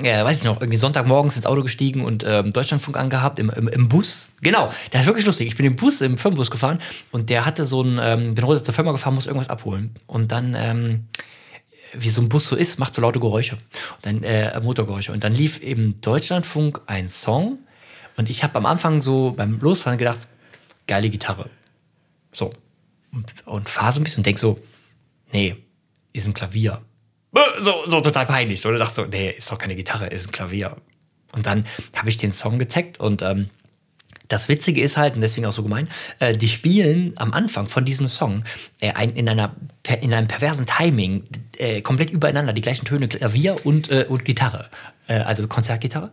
äh, 0.00 0.24
weiß 0.24 0.38
ich 0.38 0.44
noch, 0.44 0.60
irgendwie 0.60 0.78
Sonntagmorgens 0.78 1.34
ins 1.36 1.44
Auto 1.44 1.62
gestiegen 1.64 2.04
und 2.04 2.24
ähm, 2.26 2.52
Deutschlandfunk 2.52 2.96
angehabt 2.96 3.40
im, 3.40 3.50
im, 3.50 3.66
im 3.66 3.88
Bus. 3.88 4.26
Genau, 4.42 4.72
der 4.92 5.00
ist 5.00 5.06
wirklich 5.06 5.26
lustig. 5.26 5.48
Ich 5.48 5.56
bin 5.56 5.66
im 5.66 5.74
Bus, 5.74 6.00
im 6.00 6.16
Firmenbus 6.16 6.50
gefahren 6.50 6.78
und 7.10 7.30
der 7.30 7.44
hatte 7.44 7.64
so 7.64 7.82
ein, 7.82 7.98
ähm, 8.00 8.34
bin 8.36 8.46
heute 8.46 8.62
zur 8.62 8.72
Firma 8.74 8.92
gefahren, 8.92 9.14
muss 9.16 9.26
irgendwas 9.26 9.50
abholen. 9.50 9.90
Und 10.06 10.30
dann, 10.30 10.54
ähm, 10.56 11.04
wie 11.94 12.10
so 12.10 12.20
ein 12.20 12.28
Bus 12.28 12.44
so 12.44 12.56
ist, 12.56 12.78
macht 12.78 12.94
so 12.94 13.02
laute 13.02 13.20
Geräusche. 13.20 13.54
Und 13.54 14.06
dann, 14.06 14.22
äh, 14.22 14.58
Motorgeräusche. 14.60 15.12
Und 15.12 15.24
dann 15.24 15.34
lief 15.34 15.62
im 15.62 16.00
Deutschlandfunk 16.00 16.80
ein 16.86 17.08
Song. 17.08 17.58
Und 18.16 18.28
ich 18.28 18.42
habe 18.42 18.56
am 18.56 18.66
Anfang 18.66 19.00
so 19.00 19.32
beim 19.36 19.60
Losfahren 19.60 19.98
gedacht, 19.98 20.26
geile 20.86 21.10
Gitarre. 21.10 21.50
So. 22.32 22.50
Und, 23.12 23.46
und 23.46 23.68
fahre 23.68 23.92
so 23.92 24.00
ein 24.00 24.04
bisschen 24.04 24.20
und 24.20 24.26
denk 24.26 24.38
so, 24.38 24.58
nee, 25.32 25.56
ist 26.12 26.26
ein 26.26 26.34
Klavier. 26.34 26.82
So, 27.60 27.74
so 27.86 28.00
total 28.00 28.26
peinlich. 28.26 28.60
So, 28.60 28.68
und 28.68 28.78
dachte 28.78 28.94
so, 28.94 29.04
nee, 29.04 29.30
ist 29.30 29.50
doch 29.50 29.58
keine 29.58 29.76
Gitarre, 29.76 30.08
ist 30.08 30.28
ein 30.28 30.32
Klavier. 30.32 30.76
Und 31.32 31.46
dann 31.46 31.66
habe 31.94 32.08
ich 32.08 32.16
den 32.16 32.32
Song 32.32 32.58
getaggt 32.58 32.98
und 32.98 33.22
ähm, 33.22 33.50
Das 34.28 34.48
Witzige 34.48 34.80
ist 34.82 34.96
halt, 34.96 35.14
und 35.14 35.20
deswegen 35.20 35.46
auch 35.46 35.52
so 35.52 35.62
gemein, 35.62 35.88
äh, 36.18 36.34
die 36.34 36.48
spielen 36.48 37.12
am 37.16 37.32
Anfang 37.32 37.66
von 37.66 37.84
diesem 37.84 38.08
Song 38.08 38.44
äh, 38.80 38.92
ein, 38.92 39.10
in, 39.10 39.28
einer, 39.28 39.54
in 40.00 40.14
einem 40.14 40.28
perversen 40.28 40.66
Timing 40.66 41.24
äh, 41.56 41.80
komplett 41.80 42.10
übereinander 42.10 42.52
die 42.52 42.60
gleichen 42.60 42.84
Töne 42.84 43.08
Klavier 43.08 43.56
und, 43.64 43.90
äh, 43.90 44.06
und 44.08 44.24
Gitarre. 44.24 44.68
Äh, 45.08 45.14
also 45.20 45.48
Konzertgitarre. 45.48 46.10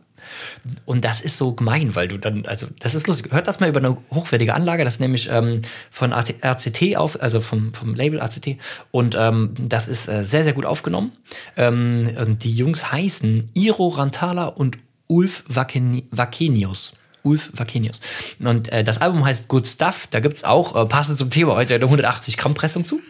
Und 0.86 1.06
das 1.06 1.22
ist 1.22 1.38
so 1.38 1.54
gemein, 1.54 1.96
weil 1.96 2.08
du 2.08 2.18
dann, 2.18 2.46
also 2.46 2.68
das 2.80 2.96
ist 2.96 3.08
lustig. 3.08 3.32
Hört 3.32 3.48
das 3.48 3.60
mal 3.60 3.70
über 3.70 3.80
eine 3.80 3.98
hochwertige 4.12 4.54
Anlage, 4.54 4.84
das 4.84 4.96
ist 4.96 5.00
nämlich 5.00 5.30
ähm, 5.30 5.62
von 5.92 6.14
RCT 6.14 6.96
auf, 6.98 7.22
also 7.22 7.42
vom, 7.42 7.74
vom 7.74 7.94
Label 7.94 8.22
ACT. 8.22 8.58
Und 8.92 9.16
ähm, 9.18 9.54
das 9.60 9.88
ist 9.88 10.08
äh, 10.08 10.24
sehr, 10.24 10.44
sehr 10.44 10.54
gut 10.54 10.66
aufgenommen. 10.66 11.12
Ähm, 11.58 12.10
und 12.20 12.44
die 12.44 12.56
Jungs 12.56 12.92
heißen 12.92 13.52
Iro 13.54 13.90
Rantala 13.90 14.46
und 14.48 14.78
Ulf 15.08 15.44
Vakeni- 15.48 16.06
Vakenius. 16.10 16.94
Ulf 17.26 17.50
Vakenius. 17.54 18.00
Und 18.40 18.72
äh, 18.72 18.84
das 18.84 19.02
Album 19.02 19.26
heißt 19.26 19.48
Good 19.48 19.68
Stuff. 19.68 20.08
Da 20.12 20.20
gibt 20.20 20.38
es 20.38 20.44
auch, 20.44 20.76
äh, 20.76 20.86
passend 20.86 21.20
zum 21.20 21.30
Thema 21.30 21.56
heute, 21.56 21.76
eine 21.76 21.86
180 21.86 22.38
Gramm 22.38 22.54
Pressung 22.54 22.86
zu. 22.86 23.02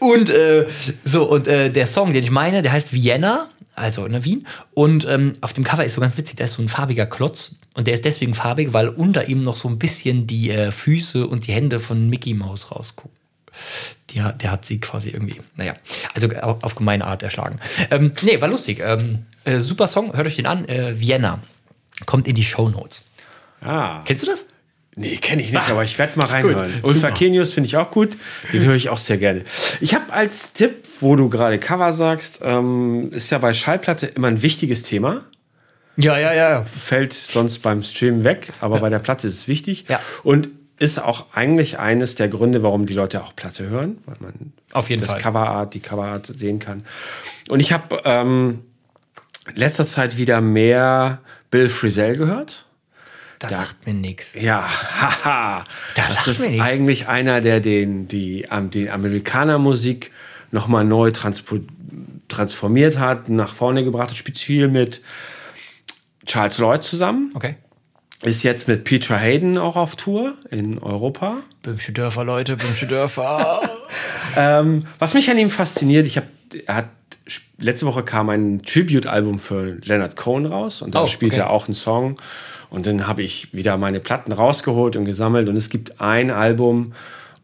Und 0.00 0.28
äh, 0.28 0.66
so, 1.04 1.28
und 1.28 1.48
äh, 1.48 1.70
der 1.70 1.86
Song, 1.86 2.12
den 2.12 2.22
ich 2.22 2.30
meine, 2.30 2.62
der 2.62 2.72
heißt 2.72 2.92
Vienna, 2.92 3.48
also 3.74 4.06
ne, 4.08 4.24
Wien. 4.24 4.46
Und 4.74 5.06
ähm, 5.08 5.32
auf 5.40 5.52
dem 5.52 5.64
Cover 5.64 5.84
ist 5.84 5.94
so 5.94 6.00
ganz 6.00 6.16
witzig, 6.18 6.36
da 6.36 6.44
ist 6.44 6.52
so 6.52 6.62
ein 6.62 6.68
farbiger 6.68 7.06
Klotz. 7.06 7.54
Und 7.74 7.86
der 7.86 7.94
ist 7.94 8.04
deswegen 8.04 8.34
farbig, 8.34 8.72
weil 8.72 8.88
unter 8.88 9.28
ihm 9.28 9.42
noch 9.42 9.56
so 9.56 9.68
ein 9.68 9.78
bisschen 9.78 10.26
die 10.26 10.50
äh, 10.50 10.70
Füße 10.72 11.26
und 11.26 11.46
die 11.46 11.52
Hände 11.52 11.78
von 11.78 12.08
Mickey 12.10 12.34
Mouse 12.34 12.70
rausgucken. 12.70 13.10
Hat- 14.18 14.42
der 14.42 14.50
hat 14.50 14.64
sie 14.64 14.80
quasi 14.80 15.10
irgendwie, 15.10 15.40
naja, 15.56 15.74
also 16.14 16.28
auf, 16.28 16.62
auf 16.62 16.74
gemeine 16.74 17.04
Art 17.04 17.22
erschlagen. 17.22 17.58
Ähm, 17.90 18.12
nee, 18.22 18.40
war 18.40 18.48
lustig. 18.48 18.80
Ähm, 18.82 19.26
äh, 19.44 19.60
super 19.60 19.88
Song, 19.88 20.14
hört 20.16 20.26
euch 20.26 20.36
den 20.36 20.46
an. 20.46 20.66
Äh, 20.68 20.98
Vienna. 20.98 21.40
Kommt 22.06 22.26
in 22.28 22.34
die 22.34 22.44
Show 22.44 22.68
Notes. 22.68 23.02
Ah. 23.60 24.02
Kennst 24.04 24.26
du 24.26 24.30
das? 24.30 24.46
Nee, 24.98 25.16
kenne 25.18 25.42
ich 25.42 25.52
nicht, 25.52 25.68
aber 25.68 25.84
ich 25.84 25.98
werde 25.98 26.18
mal 26.18 26.24
reinhören. 26.26 26.72
gut. 26.72 26.84
Und 26.84 26.94
Super. 26.94 27.08
Fakenius 27.08 27.52
finde 27.52 27.68
ich 27.68 27.76
auch 27.76 27.90
gut. 27.90 28.16
Den 28.54 28.64
höre 28.64 28.74
ich 28.76 28.88
auch 28.88 28.98
sehr 28.98 29.18
gerne. 29.18 29.42
Ich 29.82 29.94
habe 29.94 30.10
als 30.10 30.54
Tipp, 30.54 30.88
wo 31.00 31.16
du 31.16 31.28
gerade 31.28 31.58
Cover 31.58 31.92
sagst, 31.92 32.40
ähm, 32.42 33.10
ist 33.12 33.30
ja 33.30 33.36
bei 33.36 33.52
Schallplatte 33.52 34.06
immer 34.06 34.28
ein 34.28 34.40
wichtiges 34.40 34.84
Thema. 34.84 35.24
Ja, 35.98 36.18
ja, 36.18 36.32
ja. 36.34 36.64
Fällt 36.64 37.12
sonst 37.12 37.58
beim 37.58 37.82
Stream 37.82 38.24
weg, 38.24 38.52
aber 38.60 38.80
bei 38.80 38.88
der 38.88 38.98
Platte 38.98 39.26
ist 39.26 39.34
es 39.34 39.48
wichtig. 39.48 39.84
Ja. 39.88 40.00
Und 40.22 40.48
ist 40.78 40.98
auch 41.02 41.26
eigentlich 41.32 41.78
eines 41.78 42.16
der 42.16 42.28
Gründe, 42.28 42.62
warum 42.62 42.86
die 42.86 42.94
Leute 42.94 43.22
auch 43.22 43.34
Platte 43.34 43.68
hören, 43.68 43.98
weil 44.04 44.16
man 44.20 44.52
Auf 44.72 44.90
jeden 44.90 45.02
das 45.02 45.10
Fall. 45.12 45.20
Coverart, 45.20 45.74
die 45.74 45.80
Coverart 45.80 46.26
sehen 46.38 46.58
kann. 46.58 46.84
Und 47.48 47.60
ich 47.60 47.72
habe 47.72 48.00
ähm, 48.04 48.62
in 49.48 49.56
letzter 49.56 49.86
Zeit 49.86 50.18
wieder 50.18 50.40
mehr 50.40 51.20
Bill 51.50 51.68
Frisell 51.68 52.16
gehört. 52.16 52.65
Das 53.40 53.52
sagt 53.54 53.86
mir 53.86 53.92
nichts. 53.94 54.32
Ja, 54.34 54.66
haha. 54.66 55.64
Das 55.94 56.14
Das, 56.14 56.26
ist 56.26 56.48
nichts. 56.48 56.62
eigentlich 56.64 57.08
einer, 57.08 57.40
der 57.40 57.60
den, 57.60 58.08
die, 58.08 58.46
die 58.72 58.90
Amerikanermusik 58.90 60.10
nochmal 60.52 60.84
neu 60.84 61.10
transformiert 62.28 62.98
hat, 62.98 63.28
nach 63.28 63.54
vorne 63.54 63.84
gebracht 63.84 64.10
hat, 64.10 64.16
spielt 64.16 64.38
viel 64.38 64.68
mit 64.68 65.02
Charles 66.24 66.58
Lloyd 66.58 66.82
zusammen. 66.82 67.30
Okay. 67.34 67.56
Ist 68.22 68.42
jetzt 68.42 68.66
mit 68.66 68.84
Peter 68.84 69.16
Hayden 69.18 69.58
auch 69.58 69.76
auf 69.76 69.94
Tour 69.96 70.34
in 70.50 70.78
Europa. 70.78 71.36
Böhmische 71.62 71.92
Dörfer, 71.92 72.24
Leute, 72.24 72.56
Böhmische 72.56 72.86
Dörfer. 72.86 73.70
Ähm, 74.38 74.86
was 74.98 75.14
mich 75.14 75.30
an 75.30 75.38
ihm 75.38 75.48
fasziniert, 75.48 76.04
ich 76.06 76.18
habe, 76.18 76.26
hat 76.68 76.88
letzte 77.56 77.86
Woche 77.86 78.02
kam 78.02 78.28
ein 78.28 78.60
Tribute-Album 78.62 79.38
für 79.38 79.78
Leonard 79.82 80.14
Cohen 80.16 80.44
raus 80.44 80.82
und 80.82 80.94
da 80.94 81.04
Oh, 81.04 81.06
spielt 81.06 81.32
okay. 81.32 81.40
er 81.42 81.50
auch 81.50 81.66
einen 81.66 81.74
Song. 81.74 82.20
Und 82.70 82.86
dann 82.86 83.06
habe 83.06 83.22
ich 83.22 83.52
wieder 83.54 83.76
meine 83.76 84.00
Platten 84.00 84.32
rausgeholt 84.32 84.96
und 84.96 85.04
gesammelt 85.04 85.48
und 85.48 85.56
es 85.56 85.70
gibt 85.70 86.00
ein 86.00 86.30
Album, 86.30 86.92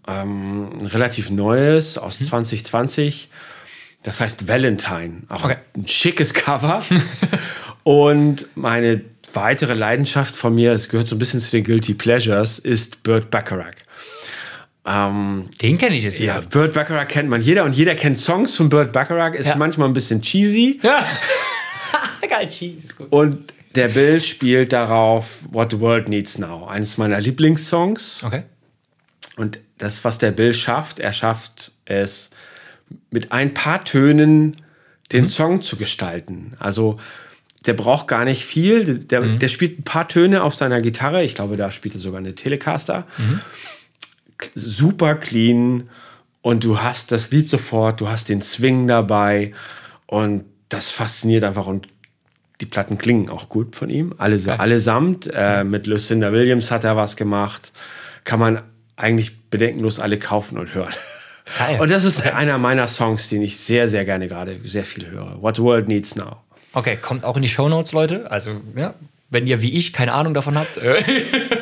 ähm, 0.08 0.68
ein 0.80 0.86
relativ 0.86 1.30
neues 1.30 1.96
aus 1.98 2.20
Mhm. 2.20 2.26
2020. 2.26 3.28
Das 4.02 4.20
heißt 4.20 4.48
Valentine. 4.48 5.22
Auch 5.28 5.44
Okay. 5.44 5.56
ein 5.76 5.86
schickes 5.86 6.34
Cover. 6.34 6.82
und 7.84 8.48
meine 8.56 9.00
weitere 9.32 9.74
Leidenschaft 9.74 10.34
von 10.36 10.54
mir, 10.54 10.72
es 10.72 10.88
gehört 10.88 11.06
so 11.08 11.14
ein 11.14 11.18
bisschen 11.18 11.40
zu 11.40 11.50
den 11.52 11.64
Guilty 11.64 11.94
Pleasures, 11.94 12.58
ist 12.58 13.02
Burt 13.04 13.30
Bacharach. 13.30 13.74
Ähm, 14.84 15.48
Den 15.60 15.78
kenne 15.78 15.94
ich 15.94 16.02
jetzt 16.02 16.18
ja, 16.18 16.38
wieder. 16.38 16.46
Burt 16.48 16.72
Bacharach 16.74 17.06
kennt 17.06 17.28
man 17.28 17.40
jeder 17.40 17.62
und 17.64 17.72
jeder 17.76 17.94
kennt 17.94 18.18
Songs 18.18 18.56
von 18.56 18.68
Burt 18.68 18.92
Bacharach. 18.92 19.34
Ist 19.34 19.46
Ja. 19.50 19.56
manchmal 19.56 19.86
ein 19.88 19.94
bisschen 19.94 20.20
cheesy. 20.20 20.80
Ja. 20.82 21.06
Geil, 22.28 22.46
ist 22.48 22.96
gut. 22.96 23.06
Und 23.12 23.52
der 23.74 23.88
Bill 23.88 24.20
spielt 24.20 24.72
darauf 24.72 25.40
What 25.50 25.70
the 25.72 25.80
World 25.80 26.08
Needs 26.08 26.38
Now. 26.38 26.66
Eines 26.66 26.98
meiner 26.98 27.20
Lieblingssongs. 27.20 28.22
Okay. 28.24 28.42
Und 29.36 29.58
das, 29.78 30.04
was 30.04 30.18
der 30.18 30.30
Bill 30.30 30.54
schafft, 30.54 30.98
er 30.98 31.12
schafft 31.12 31.72
es 31.84 32.30
mit 33.10 33.32
ein 33.32 33.54
paar 33.54 33.84
Tönen 33.84 34.52
den 35.12 35.28
Song 35.28 35.62
zu 35.62 35.76
gestalten. 35.76 36.54
Also 36.58 36.98
der 37.66 37.74
braucht 37.74 38.08
gar 38.08 38.24
nicht 38.24 38.44
viel. 38.44 38.98
Der, 38.98 39.20
der 39.20 39.48
spielt 39.48 39.78
ein 39.78 39.84
paar 39.84 40.08
Töne 40.08 40.42
auf 40.42 40.54
seiner 40.54 40.80
Gitarre. 40.80 41.22
Ich 41.22 41.34
glaube, 41.34 41.56
da 41.56 41.70
spielt 41.70 41.94
er 41.94 42.00
sogar 42.00 42.18
eine 42.18 42.34
Telecaster. 42.34 43.06
Super 44.54 45.14
clean. 45.14 45.88
Und 46.40 46.64
du 46.64 46.80
hast 46.80 47.12
das 47.12 47.30
Lied 47.30 47.48
sofort, 47.48 48.00
du 48.00 48.08
hast 48.08 48.28
den 48.28 48.42
Swing 48.42 48.88
dabei. 48.88 49.52
Und 50.06 50.44
das 50.68 50.90
fasziniert 50.90 51.44
einfach. 51.44 51.66
Und 51.66 51.86
die 52.62 52.66
Platten 52.66 52.96
klingen 52.96 53.28
auch 53.28 53.48
gut 53.48 53.74
von 53.74 53.90
ihm. 53.90 54.14
Alle, 54.18 54.38
Geil. 54.38 54.56
allesamt. 54.58 55.28
Äh, 55.34 55.64
mit 55.64 55.88
Lucinda 55.88 56.32
Williams 56.32 56.70
hat 56.70 56.84
er 56.84 56.96
was 56.96 57.16
gemacht. 57.16 57.72
Kann 58.22 58.38
man 58.38 58.62
eigentlich 58.94 59.36
bedenkenlos 59.50 59.98
alle 59.98 60.16
kaufen 60.16 60.58
und 60.58 60.72
hören. 60.74 60.94
Geil. 61.58 61.80
Und 61.80 61.90
das 61.90 62.04
ist 62.04 62.24
einer 62.24 62.56
meiner 62.58 62.86
Songs, 62.86 63.28
den 63.28 63.42
ich 63.42 63.58
sehr, 63.58 63.88
sehr 63.88 64.04
gerne 64.04 64.28
gerade 64.28 64.60
sehr 64.64 64.84
viel 64.84 65.10
höre. 65.10 65.42
What 65.42 65.56
the 65.56 65.62
World 65.62 65.88
Needs 65.88 66.14
Now. 66.14 66.36
Okay, 66.72 66.96
kommt 66.96 67.24
auch 67.24 67.36
in 67.36 67.42
die 67.42 67.48
Shownotes, 67.48 67.92
Leute. 67.92 68.30
Also, 68.30 68.52
ja, 68.76 68.94
wenn 69.28 69.48
ihr 69.48 69.60
wie 69.60 69.72
ich 69.72 69.92
keine 69.92 70.12
Ahnung 70.12 70.34
davon 70.34 70.56
habt, 70.56 70.78
äh, 70.78 71.02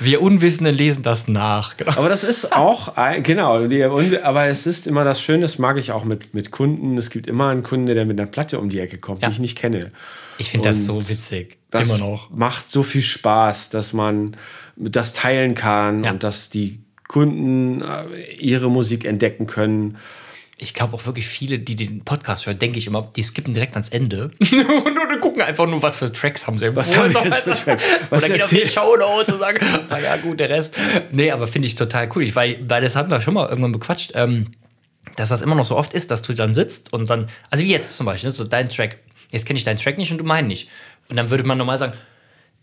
wir 0.00 0.22
Unwissenden 0.22 0.74
lesen 0.74 1.02
das 1.02 1.28
nach. 1.28 1.76
Genau. 1.76 1.92
Aber 1.96 2.08
das 2.08 2.24
ist 2.24 2.52
auch, 2.52 2.96
ein- 2.96 3.22
genau, 3.22 3.66
die, 3.66 3.82
aber 3.84 4.46
es 4.46 4.66
ist 4.66 4.86
immer 4.86 5.04
das 5.04 5.20
Schöne, 5.20 5.42
das 5.42 5.58
mag 5.58 5.78
ich 5.78 5.92
auch 5.92 6.04
mit, 6.04 6.34
mit 6.34 6.50
Kunden. 6.50 6.96
Es 6.98 7.10
gibt 7.10 7.26
immer 7.26 7.48
einen 7.48 7.62
Kunde, 7.62 7.94
der 7.94 8.04
mit 8.04 8.18
einer 8.20 8.30
Platte 8.30 8.58
um 8.60 8.68
die 8.68 8.80
Ecke 8.80 8.98
kommt, 8.98 9.22
Ja. 9.22 9.28
die 9.28 9.34
ich 9.34 9.40
nicht 9.40 9.58
kenne. 9.58 9.92
Ich 10.38 10.50
finde 10.50 10.68
das 10.70 10.84
so 10.84 11.08
witzig. 11.08 11.58
Das 11.70 11.88
Immer 11.88 11.98
noch. 11.98 12.30
macht 12.30 12.70
so 12.70 12.82
viel 12.82 13.02
Spaß, 13.02 13.70
dass 13.70 13.92
man 13.92 14.36
das 14.76 15.12
teilen 15.12 15.54
kann 15.54 16.04
Ja. 16.04 16.10
und 16.10 16.22
dass 16.22 16.50
die 16.50 16.80
Kunden 17.08 17.82
äh, 17.82 18.32
ihre 18.38 18.70
Musik 18.70 19.04
entdecken 19.04 19.46
können. 19.46 19.98
Ich 20.62 20.74
glaube 20.74 20.94
auch 20.94 21.06
wirklich 21.06 21.26
viele, 21.26 21.58
die 21.58 21.76
den 21.76 22.04
Podcast 22.04 22.46
hören, 22.46 22.58
denke 22.58 22.78
ich 22.78 22.86
immer, 22.86 23.10
die 23.16 23.22
skippen 23.22 23.52
direkt 23.52 23.74
ans 23.74 23.88
Ende 23.88 24.30
und, 24.40 25.20
gucken 25.20 25.42
einfach 25.42 25.66
nur, 25.66 25.82
was 25.82 25.96
für 25.96 26.12
Tracks 26.12 26.46
haben 26.46 26.58
sie 26.58 26.74
Was 26.74 26.96
haben 26.96 27.12
jetzt 27.12 27.38
für 27.38 27.50
Tracks? 27.64 27.84
Was 28.10 28.24
Oder 28.24 28.32
gehen 28.32 28.42
auf 28.42 28.50
die 28.50 28.66
Shownotes 28.66 29.32
und 29.32 29.38
sagen, 29.38 29.58
na 29.88 29.98
ja, 30.00 30.16
gut, 30.16 30.40
der 30.40 30.50
Rest. 30.50 30.76
Nee, 31.12 31.30
aber 31.30 31.46
finde 31.46 31.68
ich 31.68 31.74
total 31.74 32.08
cool. 32.14 32.24
Ich, 32.24 32.34
weil, 32.34 32.58
weil 32.68 32.82
das 32.82 32.96
hatten 32.96 33.10
wir 33.10 33.20
schon 33.20 33.34
mal 33.34 33.48
irgendwann 33.48 33.72
bequatscht, 33.72 34.12
ähm, 34.14 34.48
dass 35.16 35.28
das 35.28 35.42
immer 35.42 35.54
noch 35.54 35.64
so 35.64 35.76
oft 35.76 35.94
ist, 35.94 36.10
dass 36.10 36.22
du 36.22 36.34
dann 36.34 36.54
sitzt 36.54 36.92
und 36.92 37.08
dann, 37.08 37.28
also 37.50 37.64
wie 37.64 37.70
jetzt 37.70 37.96
zum 37.96 38.06
Beispiel, 38.06 38.30
ne, 38.30 38.34
so 38.34 38.44
dein 38.44 38.68
Track, 38.68 38.98
jetzt 39.30 39.46
kenne 39.46 39.58
ich 39.58 39.64
deinen 39.64 39.78
Track 39.78 39.98
nicht 39.98 40.10
und 40.10 40.18
du 40.18 40.24
meinen 40.24 40.48
nicht. 40.48 40.68
Und 41.08 41.16
dann 41.16 41.30
würde 41.30 41.44
man 41.44 41.58
normal 41.58 41.78
sagen, 41.78 41.94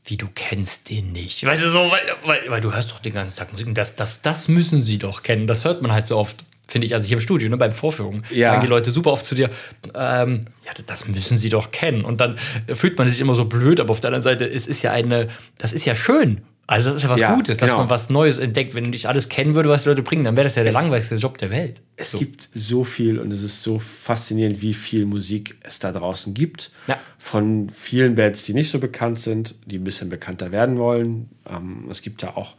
wie 0.05 0.17
du 0.17 0.27
kennst 0.33 0.89
den 0.89 1.11
nicht. 1.11 1.45
Weißt 1.45 1.63
du, 1.63 1.69
so, 1.69 1.79
weil, 1.91 2.01
weil, 2.23 2.49
weil 2.49 2.61
du 2.61 2.73
hörst 2.73 2.91
doch 2.91 2.99
den 2.99 3.13
ganzen 3.13 3.37
Tag 3.37 3.51
Musik. 3.51 3.67
Und 3.67 3.77
das, 3.77 3.95
das, 3.95 4.21
das 4.21 4.47
müssen 4.47 4.81
sie 4.81 4.97
doch 4.97 5.23
kennen. 5.23 5.45
Das 5.45 5.65
hört 5.65 5.81
man 5.81 5.91
halt 5.91 6.07
so 6.07 6.17
oft, 6.17 6.43
finde 6.69 6.85
ich. 6.85 6.93
Also 6.93 7.07
hier 7.07 7.17
im 7.17 7.21
Studio, 7.21 7.49
ne, 7.49 7.57
beim 7.57 7.71
Vorführungen, 7.71 8.23
Ja. 8.29 8.49
sagen 8.51 8.61
die 8.61 8.67
Leute 8.67 8.91
super 8.91 9.11
oft 9.11 9.25
zu 9.25 9.35
dir, 9.35 9.49
ähm, 9.95 10.45
ja, 10.65 10.71
das 10.85 11.07
müssen 11.07 11.37
sie 11.37 11.49
doch 11.49 11.71
kennen. 11.71 12.05
Und 12.05 12.21
dann 12.21 12.37
fühlt 12.73 12.97
man 12.97 13.09
sich 13.09 13.19
immer 13.21 13.35
so 13.35 13.45
blöd, 13.45 13.79
aber 13.79 13.91
auf 13.91 13.99
der 13.99 14.09
anderen 14.09 14.23
Seite, 14.23 14.45
es 14.49 14.67
ist 14.67 14.81
ja 14.81 14.91
eine, 14.91 15.29
das 15.57 15.73
ist 15.73 15.85
ja 15.85 15.95
schön. 15.95 16.41
Also 16.67 16.89
das 16.89 16.97
ist 16.97 17.03
ja 17.03 17.09
was 17.09 17.19
Ja, 17.19 17.33
Gutes, 17.33 17.57
dass 17.57 17.69
genau. 17.69 17.79
man 17.81 17.89
was 17.89 18.11
Neues 18.11 18.37
entdeckt. 18.37 18.75
Wenn 18.75 18.93
ich 18.93 19.07
alles 19.07 19.27
kennen 19.27 19.55
würde, 19.55 19.69
was 19.69 19.83
die 19.83 19.89
Leute 19.89 20.03
bringen, 20.03 20.23
dann 20.23 20.37
wäre 20.37 20.43
das 20.43 20.53
ja 20.53 20.63
der 20.63 20.71
langweiligste 20.71 21.15
Job 21.15 21.35
der 21.39 21.49
Welt. 21.49 21.81
Es 21.95 22.11
gibt 22.11 22.47
so 22.53 22.83
viel 22.83 23.17
und 23.17 23.31
es 23.33 23.41
ist 23.41 23.63
so 23.63 23.79
faszinierend, 23.79 24.61
wie 24.61 24.75
viel 24.75 25.05
Musik 25.07 25.57
es 25.63 25.79
da 25.79 25.91
draußen 25.91 26.35
gibt. 26.35 26.69
Ja. 26.85 26.99
Von 27.17 27.71
vielen 27.71 28.13
Bands, 28.13 28.43
die 28.45 28.53
nicht 28.53 28.69
so 28.69 28.77
bekannt 28.77 29.19
sind, 29.19 29.55
die 29.65 29.79
ein 29.79 29.83
bisschen 29.83 30.09
bekannter 30.09 30.51
werden 30.51 30.77
wollen. 30.77 31.31
Ähm, 31.49 31.87
es 31.89 32.03
gibt 32.03 32.21
ja 32.21 32.37
auch 32.37 32.53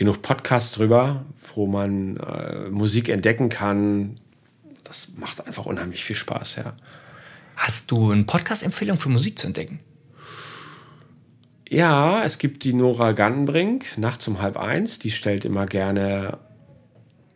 genug 0.00 0.22
Podcasts 0.22 0.72
drüber, 0.72 1.26
wo 1.54 1.66
man 1.66 2.16
äh, 2.16 2.70
Musik 2.70 3.10
entdecken 3.10 3.50
kann. 3.50 4.18
Das 4.82 5.08
macht 5.16 5.46
einfach 5.46 5.66
unheimlich 5.66 6.04
viel 6.04 6.16
Spaß, 6.16 6.56
ja. 6.56 6.72
Hast 7.54 7.90
du 7.90 8.10
eine 8.10 8.24
Podcast-Empfehlung 8.24 8.96
für 8.96 9.10
Musik 9.10 9.38
zu 9.38 9.46
entdecken? 9.46 9.80
Ja, 11.68 12.24
es 12.24 12.38
gibt 12.38 12.64
die 12.64 12.72
Nora 12.72 13.12
Gantenbrink, 13.12 13.98
nachts 13.98 14.26
um 14.26 14.40
halb 14.40 14.56
eins. 14.56 14.98
Die 14.98 15.10
stellt 15.10 15.44
immer 15.44 15.66
gerne 15.66 16.38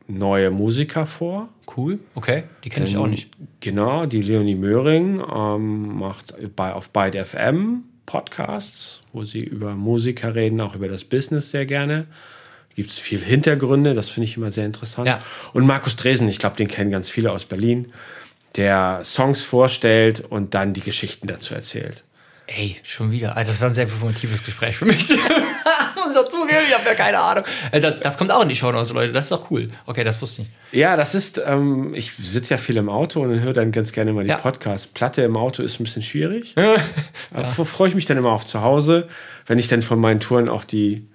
neue 0.06 0.50
Musiker 0.50 1.04
vor. 1.04 1.50
Cool, 1.76 1.98
okay. 2.14 2.44
Die 2.64 2.70
kenne 2.70 2.86
ich 2.86 2.96
auch 2.96 3.06
nicht. 3.06 3.30
Genau, 3.60 4.06
die 4.06 4.22
Leonie 4.22 4.54
Möhring 4.54 5.22
ähm, 5.30 5.98
macht 5.98 6.34
bei, 6.56 6.72
auf 6.72 6.88
Byte 6.88 7.26
FM 7.26 7.82
Podcasts, 8.06 9.02
wo 9.12 9.24
sie 9.24 9.44
über 9.44 9.74
Musiker 9.74 10.34
reden, 10.34 10.62
auch 10.62 10.74
über 10.74 10.88
das 10.88 11.04
Business 11.04 11.50
sehr 11.50 11.66
gerne. 11.66 12.06
Gibt 12.74 12.90
es 12.90 12.98
viel 12.98 13.22
Hintergründe, 13.22 13.94
das 13.94 14.10
finde 14.10 14.28
ich 14.28 14.36
immer 14.36 14.50
sehr 14.50 14.66
interessant. 14.66 15.06
Ja. 15.06 15.20
Und 15.52 15.66
Markus 15.66 15.96
Dresen, 15.96 16.28
ich 16.28 16.38
glaube, 16.38 16.56
den 16.56 16.68
kennen 16.68 16.90
ganz 16.90 17.08
viele 17.08 17.30
aus 17.32 17.44
Berlin, 17.44 17.92
der 18.56 19.00
Songs 19.04 19.44
vorstellt 19.44 20.20
und 20.28 20.54
dann 20.54 20.72
die 20.74 20.80
Geschichten 20.80 21.26
dazu 21.26 21.54
erzählt. 21.54 22.04
Ey, 22.46 22.76
schon 22.84 23.10
wieder. 23.10 23.36
Also 23.36 23.52
das 23.52 23.60
war 23.60 23.68
ein 23.68 23.74
sehr 23.74 23.84
informatives 23.84 24.44
Gespräch 24.44 24.76
für 24.76 24.84
mich. 24.84 25.08
Muss 26.04 26.14
zugeben, 26.30 26.58
ich 26.68 26.74
habe 26.74 26.84
ja 26.86 26.94
keine 26.94 27.18
Ahnung. 27.18 27.44
Äh, 27.72 27.80
Das, 27.80 27.98
das 28.00 28.18
kommt 28.18 28.30
auch 28.30 28.42
in 28.42 28.48
die 28.50 28.56
Show 28.56 28.70
Notes, 28.70 28.92
Leute. 28.92 29.12
Das 29.12 29.24
ist 29.24 29.32
doch 29.32 29.50
cool. 29.50 29.70
Okay, 29.86 30.04
das 30.04 30.20
wusste 30.20 30.42
ich. 30.42 30.78
Ja, 30.78 30.96
das 30.96 31.14
ist, 31.14 31.40
ähm, 31.46 31.94
ich 31.94 32.12
sitze 32.12 32.54
ja 32.54 32.58
viel 32.58 32.76
im 32.76 32.88
Auto 32.90 33.22
und 33.22 33.40
höre 33.40 33.54
dann 33.54 33.72
ganz 33.72 33.92
gerne 33.92 34.12
mal 34.12 34.24
die 34.24 34.30
Ja. 34.30 34.36
Podcasts. 34.36 34.86
Platte 34.86 35.22
im 35.22 35.36
Auto 35.36 35.62
ist 35.62 35.80
ein 35.80 35.84
bisschen 35.84 36.02
schwierig. 36.02 36.54
Aber 37.32 37.50
freue 37.64 37.88
ich 37.88 37.94
mich 37.94 38.04
dann 38.06 38.18
immer 38.18 38.30
auf 38.32 38.44
zu 38.44 38.60
Hause, 38.60 39.08
wenn 39.46 39.58
ich 39.58 39.68
dann 39.68 39.82
von 39.82 39.98
meinen 39.98 40.20
Touren 40.20 40.48
auch 40.50 40.64
die, 40.64 41.06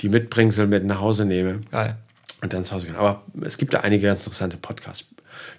die 0.00 0.08
Mitbringsel 0.08 0.66
mit 0.66 0.84
nach 0.84 1.00
Hause 1.00 1.24
nehme 1.24 1.60
Geil. 1.70 1.96
und 2.42 2.52
dann 2.52 2.64
zu 2.64 2.74
Hause 2.74 2.86
gehen. 2.86 2.96
Aber 2.96 3.22
es 3.42 3.58
gibt 3.58 3.74
da 3.74 3.80
einige 3.80 4.06
ganz 4.06 4.20
interessante 4.20 4.56
Podcasts. 4.56 5.04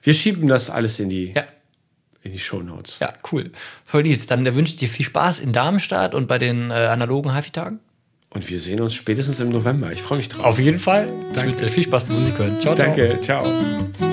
Wir 0.03 0.13
schieben 0.13 0.47
das 0.47 0.69
alles 0.69 0.99
in 0.99 1.09
die, 1.09 1.33
Ja. 1.35 1.43
in 2.23 2.31
die 2.31 2.39
Shownotes. 2.39 2.99
Ja, 2.99 3.13
cool. 3.31 3.51
Toll, 3.89 4.03
Nils. 4.03 4.25
Dann 4.27 4.45
wünsche 4.45 4.73
ich 4.73 4.75
dir 4.75 4.87
viel 4.89 5.05
Spaß 5.05 5.39
in 5.39 5.53
Darmstadt 5.53 6.13
und 6.15 6.27
bei 6.27 6.37
den 6.37 6.71
äh, 6.71 6.73
analogen 6.73 7.33
HiFi-Tagen. 7.35 7.79
Und 8.29 8.49
wir 8.49 8.59
sehen 8.59 8.81
uns 8.81 8.93
spätestens 8.93 9.39
im 9.39 9.49
November. 9.49 9.91
Ich 9.91 10.01
freue 10.01 10.17
mich 10.17 10.29
drauf. 10.29 10.45
Auf 10.45 10.59
jeden 10.59 10.79
Fall. 10.79 11.07
Dir 11.33 11.69
viel 11.69 11.83
Spaß 11.83 12.03
beim 12.03 12.17
Musik 12.17 12.37
hören. 12.37 12.59
Ciao, 12.59 12.75
ciao. 12.75 12.87
Danke, 12.87 13.19
ciao. 13.21 14.06